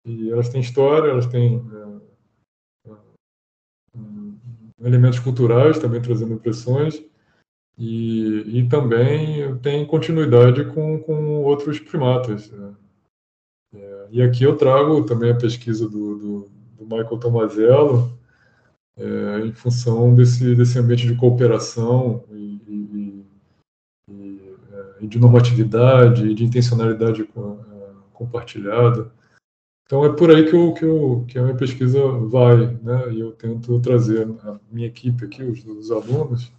[0.05, 1.61] e elas têm história, elas têm
[2.85, 2.91] é,
[3.95, 7.03] é elementos culturais também trazendo impressões
[7.77, 12.49] e, e também tem continuidade com, com outros primatas.
[12.51, 12.75] Né?
[13.75, 18.17] É, e aqui eu trago também a pesquisa do, do, do Michael Tomazello,
[18.97, 23.25] é, em função desse, desse ambiente de cooperação e, e,
[24.09, 27.27] e é, e de normatividade e de intencionalidade
[28.13, 29.11] compartilhada.
[29.91, 31.99] Então é por aí que, eu, que, eu, que a minha pesquisa
[32.29, 33.11] vai, né?
[33.11, 36.49] E eu tento trazer a minha equipe aqui, os, os alunos,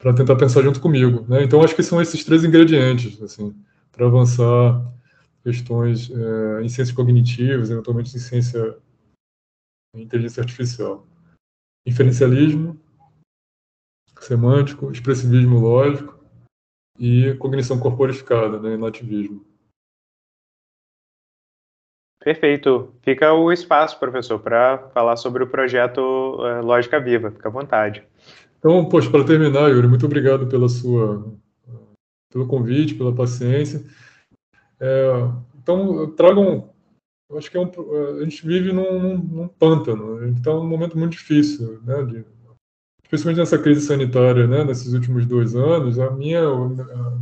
[0.00, 1.44] para tentar pensar junto comigo, né?
[1.44, 3.54] Então acho que são esses três ingredientes, assim,
[3.92, 4.84] para avançar
[5.44, 8.76] questões é, em ciências cognitivas, eventualmente em ciência
[9.94, 11.06] em inteligência artificial.
[11.86, 12.76] Inferencialismo,
[14.18, 16.18] semântico, expressivismo lógico
[16.98, 19.53] e cognição corporificada, né, nativismo.
[22.24, 22.94] Perfeito.
[23.02, 27.30] Fica o espaço, professor, para falar sobre o projeto uh, Lógica Viva.
[27.30, 28.02] Fica à vontade.
[28.58, 31.22] Então, poxa, para terminar, Yuri, muito obrigado pela sua,
[32.32, 33.84] pelo convite, pela paciência.
[34.80, 35.10] É,
[35.60, 36.70] então, tragam.
[37.30, 37.70] Eu acho que é um,
[38.18, 40.16] a gente vive num, num, num pântano.
[40.16, 42.04] A gente está num momento muito difícil, né?
[42.04, 42.24] De,
[43.04, 44.64] especialmente nessa crise sanitária, né?
[44.64, 46.40] Nesses últimos dois anos, a minha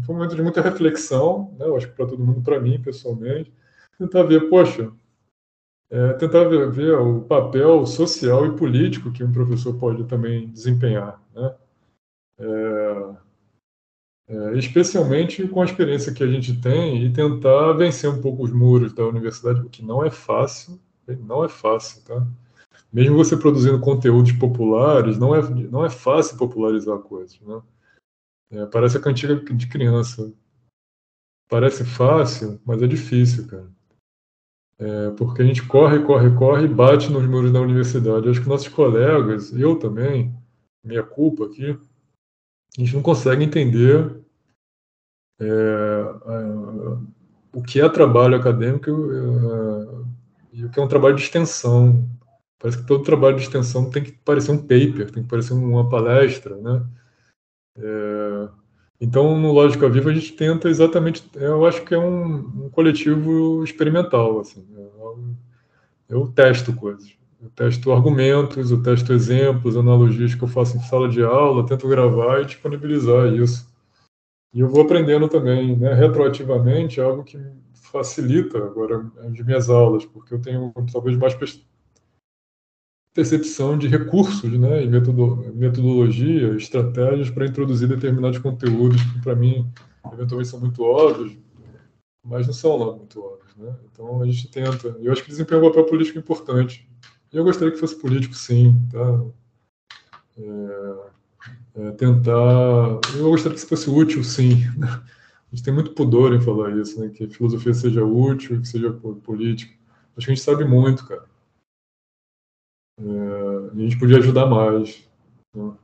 [0.07, 1.67] foi um momento de muita reflexão, né?
[1.67, 3.53] Eu acho que para todo mundo, para mim pessoalmente
[4.03, 4.93] tentar ver, poxa,
[5.91, 11.23] é, tentar ver, ver, o papel social e político que um professor pode também desempenhar,
[11.35, 11.55] né?
[12.39, 13.17] É,
[14.29, 18.53] é, especialmente com a experiência que a gente tem e tentar vencer um pouco os
[18.53, 20.81] muros da universidade, o que não é fácil,
[21.21, 22.27] não é fácil, tá?
[22.93, 27.63] Mesmo você produzindo conteúdos populares, não é, não é fácil popularizar coisas, né?
[28.51, 30.33] É, parece a cantiga de criança.
[31.49, 33.71] Parece fácil, mas é difícil, cara.
[34.83, 38.29] É, porque a gente corre, corre, corre e bate nos muros da universidade.
[38.29, 40.35] Acho que nossos colegas, eu também,
[40.85, 41.71] minha culpa aqui,
[42.77, 44.21] a gente não consegue entender
[45.41, 46.03] é,
[47.53, 52.05] o que é trabalho acadêmico é, e o que é um trabalho de extensão.
[52.59, 55.89] Parece que todo trabalho de extensão tem que parecer um paper, tem que parecer uma
[55.89, 56.85] palestra, né?
[57.79, 58.49] É,
[59.05, 61.25] então, no Lógica Viva, a gente tenta exatamente.
[61.35, 64.39] Eu acho que é um, um coletivo experimental.
[64.39, 65.19] Assim, eu,
[66.09, 67.13] eu, testo coisas.
[67.43, 71.89] Eu testo argumentos, eu testo exemplos, analogias que eu faço em sala de aula, tento
[71.89, 73.69] gravar e disponibilizar isso.
[74.55, 77.37] E eu vou aprendendo também, né, retroativamente, algo que
[77.73, 81.35] facilita agora as minhas aulas, porque eu tenho talvez mais
[83.15, 89.71] percepção de recursos né, e metodologia, estratégias para introduzir determinados conteúdos que, para mim,
[90.13, 91.37] eventualmente são muito óbvios,
[92.25, 93.55] mas não são lá muito óbvios.
[93.57, 93.75] Né?
[93.93, 94.97] Então, a gente tenta.
[94.99, 96.89] E eu acho que desempenha um papel político importante.
[97.33, 98.77] E eu gostaria que fosse político, sim.
[98.91, 99.25] Tá?
[100.39, 103.01] É, é, tentar.
[103.15, 104.65] Eu gostaria que fosse útil, sim.
[104.83, 107.11] A gente tem muito pudor em falar isso, né?
[107.11, 109.75] que a filosofia seja útil, que seja política.
[110.17, 111.25] Acho que a gente sabe muito, cara.
[113.03, 115.05] É, a gente podia ajudar mais.
[115.55, 115.77] Né?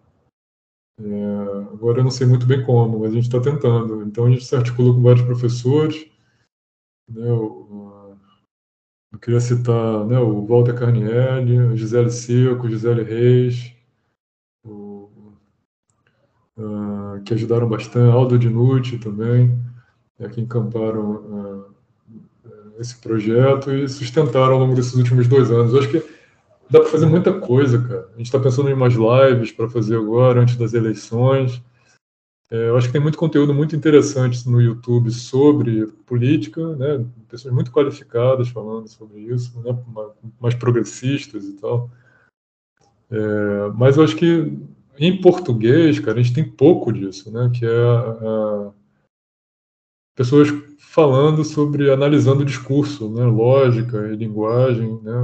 [1.01, 4.03] É, agora eu não sei muito bem como, mas a gente está tentando.
[4.03, 6.09] Então a gente se articula com vários professores.
[7.11, 8.17] Né, eu,
[9.13, 13.73] eu, queria citar né, o Walter Carnielli, a Gisele Seco, Gisele Reis,
[14.65, 15.11] o,
[16.57, 19.59] uh, que ajudaram bastante, Aldo Dinucci também,
[20.19, 21.75] é, que encamparam uh,
[22.79, 25.73] esse projeto e sustentaram ao longo desses últimos dois anos.
[25.73, 26.18] Eu acho que
[26.71, 28.09] Dá para fazer muita coisa, cara.
[28.15, 31.63] A gente está pensando em umas lives para fazer agora, antes das eleições.
[32.51, 37.05] É, eu acho que tem muito conteúdo muito interessante no YouTube sobre política, né?
[37.29, 39.79] Pessoas muito qualificadas falando sobre isso, né?
[40.41, 41.91] mais progressistas e tal.
[43.11, 44.53] É, mas eu acho que
[44.99, 47.51] em português, cara, a gente tem pouco disso, né?
[47.55, 48.73] Que é a
[50.15, 50.49] pessoas
[50.99, 53.25] falando sobre, analisando o discurso, né?
[53.25, 55.15] Lógica e linguagem, né?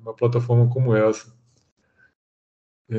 [0.00, 1.30] uma plataforma como essa.
[2.90, 2.96] É,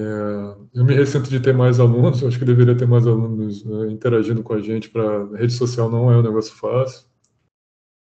[0.75, 4.43] eu me ressento de ter mais alunos, acho que deveria ter mais alunos né, interagindo
[4.43, 4.91] com a gente.
[4.91, 7.07] Para rede social não é um negócio fácil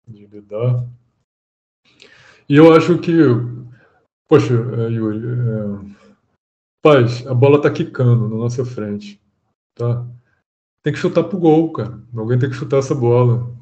[0.08, 0.84] de lidar.
[2.50, 3.14] E eu acho que,
[4.28, 5.94] poxa, é, Yuri, é,
[6.82, 9.22] paz, a bola está quicando na nossa frente,
[9.76, 10.04] tá?
[10.82, 12.02] Tem que chutar pro gol, cara.
[12.16, 13.54] Alguém tem que chutar essa bola.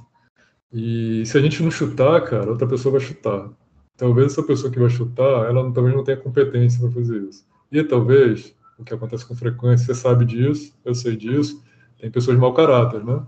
[0.74, 3.48] E se a gente não chutar, cara, outra pessoa vai chutar.
[3.95, 7.45] Talvez essa pessoa que vai chutar, ela talvez não tenha competência para fazer isso.
[7.72, 11.64] E talvez, o que acontece com frequência, você sabe disso, eu sei disso,
[12.00, 13.24] tem pessoas de mau caráter, né?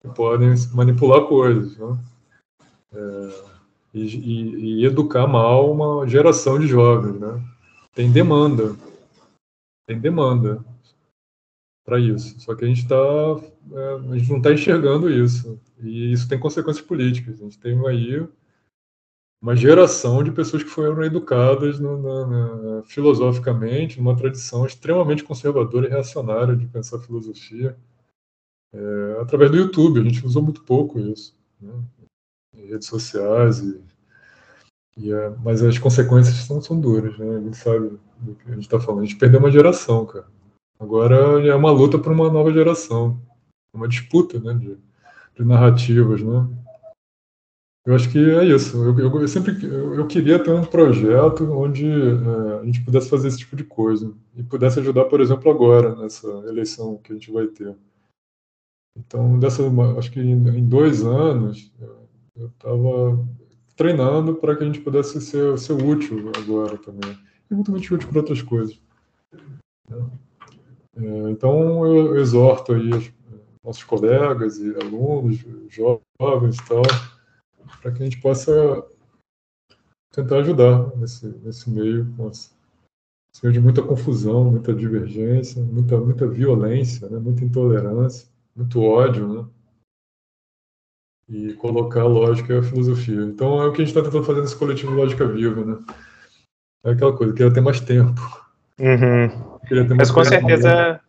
[0.00, 1.98] Que podem manipular coisas, né?
[2.94, 3.42] É,
[3.92, 7.42] e, e, e, educar mal uma geração de jovens, né?
[7.92, 8.76] Tem demanda,
[9.88, 10.64] tem demanda
[11.84, 12.40] para isso.
[12.40, 16.38] Só que a gente está, é, a gente não está enxergando isso e isso tem
[16.38, 17.40] consequências políticas.
[17.40, 18.26] A gente tem aí
[19.42, 26.56] uma geração de pessoas que foram educadas no, filosoficamente numa tradição extremamente conservadora e reacionária
[26.56, 27.76] de pensar filosofia.
[28.72, 30.00] É, através do YouTube.
[30.00, 31.36] A gente usou muito pouco isso.
[31.60, 31.72] Né?
[32.56, 33.80] Redes sociais e
[34.96, 37.36] e, é, mas as consequências são, são duras, né?
[37.36, 39.02] A gente sabe do que a gente está falando.
[39.02, 40.26] A gente perdeu uma geração, cara.
[40.78, 43.20] Agora é uma luta para uma nova geração.
[43.72, 44.54] Uma disputa, né?
[44.54, 44.78] De,
[45.36, 46.48] de narrativas, né?
[47.86, 48.82] Eu acho que é isso.
[48.82, 53.10] Eu, eu, eu sempre eu, eu, queria ter um projeto onde é, a gente pudesse
[53.10, 57.14] fazer esse tipo de coisa e pudesse ajudar, por exemplo, agora nessa eleição que a
[57.14, 57.76] gente vai ter.
[58.96, 59.62] Então, dessa,
[59.98, 61.70] acho que em, em dois anos
[62.36, 63.22] eu estava
[63.76, 67.18] treinando para que a gente pudesse ser, ser útil agora também.
[67.50, 68.80] E muito útil para outras coisas.
[69.90, 70.10] Né?
[70.96, 72.90] É, então, eu exorto aí
[73.64, 76.82] nossos colegas e alunos, jovens e tal,
[77.80, 78.86] para que a gente possa
[80.12, 82.06] tentar ajudar nesse, nesse meio,
[83.42, 87.18] de muita confusão, muita divergência, muita, muita violência, né?
[87.18, 89.48] muita intolerância, muito ódio, né?
[91.28, 93.22] e colocar a lógica e a filosofia.
[93.22, 95.78] Então é o que a gente está tentando fazer nesse coletivo Lógica Viva, né?
[96.84, 98.20] É aquela coisa, queria ter mais tempo.
[98.78, 99.53] Uhum.
[99.70, 101.00] Mais Mas com certeza,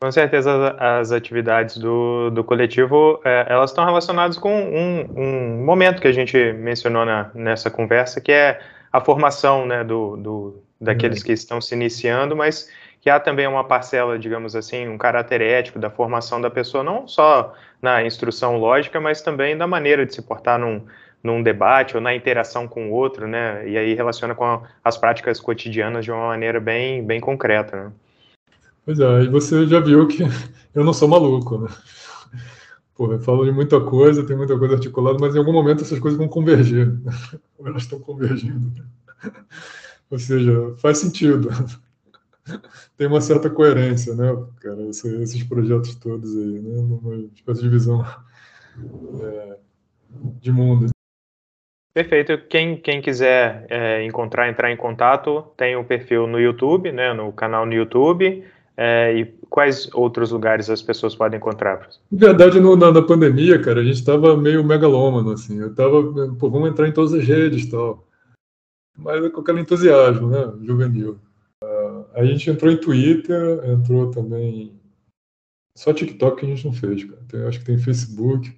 [0.00, 6.00] com certeza as atividades do, do coletivo, é, elas estão relacionadas com um, um momento
[6.00, 8.60] que a gente mencionou na, nessa conversa, que é
[8.92, 11.26] a formação né, do, do daqueles uhum.
[11.26, 12.70] que estão se iniciando, mas
[13.00, 17.06] que há também uma parcela, digamos assim, um caráter ético da formação da pessoa, não
[17.06, 20.82] só na instrução lógica, mas também da maneira de se portar num,
[21.22, 23.68] num debate ou na interação com o outro, né?
[23.68, 27.92] E aí relaciona com a, as práticas cotidianas de uma maneira bem, bem concreta, né?
[28.84, 30.22] Pois é, e você já viu que
[30.74, 31.68] eu não sou maluco, né?
[32.94, 35.98] Pô, eu falo de muita coisa, tem muita coisa articulada, mas em algum momento essas
[35.98, 36.98] coisas vão convergir.
[37.58, 38.84] Ou elas estão convergindo.
[40.10, 41.50] Ou seja, faz sentido
[42.96, 44.26] tem uma certa coerência, né,
[44.60, 48.04] cara, esses projetos todos aí, né, numa espécie de visão
[49.22, 49.58] é,
[50.40, 50.90] de mundo.
[51.96, 52.36] Perfeito.
[52.50, 57.14] Quem, quem quiser é, encontrar, entrar em contato, tem o um perfil no YouTube, né,
[57.14, 58.44] no canal no YouTube.
[58.76, 61.88] É, e quais outros lugares as pessoas podem encontrar?
[62.12, 65.58] Na verdade, no, na, na, pandemia, cara, a gente estava meio megalômano, assim.
[65.58, 66.02] Eu estava,
[66.38, 68.06] pô, vamos entrar em todas as redes e tal.
[68.94, 71.18] Mas com aquele entusiasmo, né, juvenil.
[72.14, 74.78] A gente entrou em Twitter, entrou também.
[75.74, 77.22] Só TikTok que a gente não fez, cara.
[77.26, 78.54] Tem, acho que tem Facebook.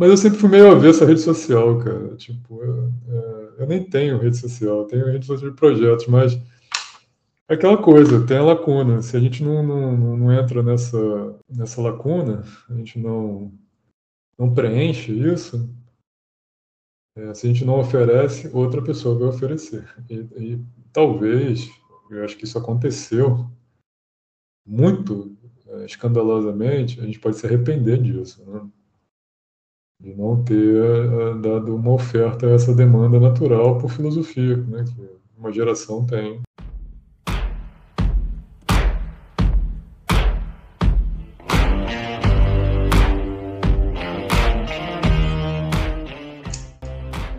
[0.00, 2.16] Mas eu sempre fui meio avesso à rede social, cara.
[2.16, 6.40] Tipo, eu, é, eu nem tenho rede social, tenho rede social de projetos, mas
[7.46, 9.02] é aquela coisa, tem a lacuna.
[9.02, 13.52] Se a gente não, não, não entra nessa, nessa lacuna, a gente não,
[14.38, 15.68] não preenche isso,
[17.14, 19.86] é, se a gente não oferece, outra pessoa vai oferecer.
[20.08, 20.64] E, e
[20.94, 21.70] talvez
[22.10, 23.50] eu acho que isso aconteceu
[24.66, 25.36] muito
[25.66, 28.66] é, escandalosamente, a gente pode se arrepender disso, né?
[30.00, 34.84] De não ter é, dado uma oferta a essa demanda natural por filosofia, né?
[34.84, 36.40] que uma geração tem.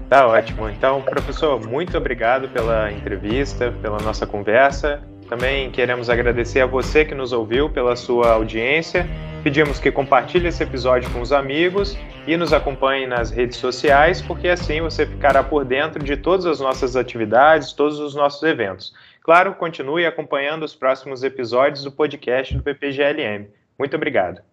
[0.07, 0.69] Tá ótimo.
[0.69, 5.01] Então, professor, muito obrigado pela entrevista, pela nossa conversa.
[5.29, 9.07] Também queremos agradecer a você que nos ouviu pela sua audiência.
[9.43, 11.97] Pedimos que compartilhe esse episódio com os amigos
[12.27, 16.59] e nos acompanhe nas redes sociais, porque assim você ficará por dentro de todas as
[16.59, 18.93] nossas atividades, todos os nossos eventos.
[19.23, 23.47] Claro, continue acompanhando os próximos episódios do podcast do PPGLM.
[23.79, 24.50] Muito obrigado.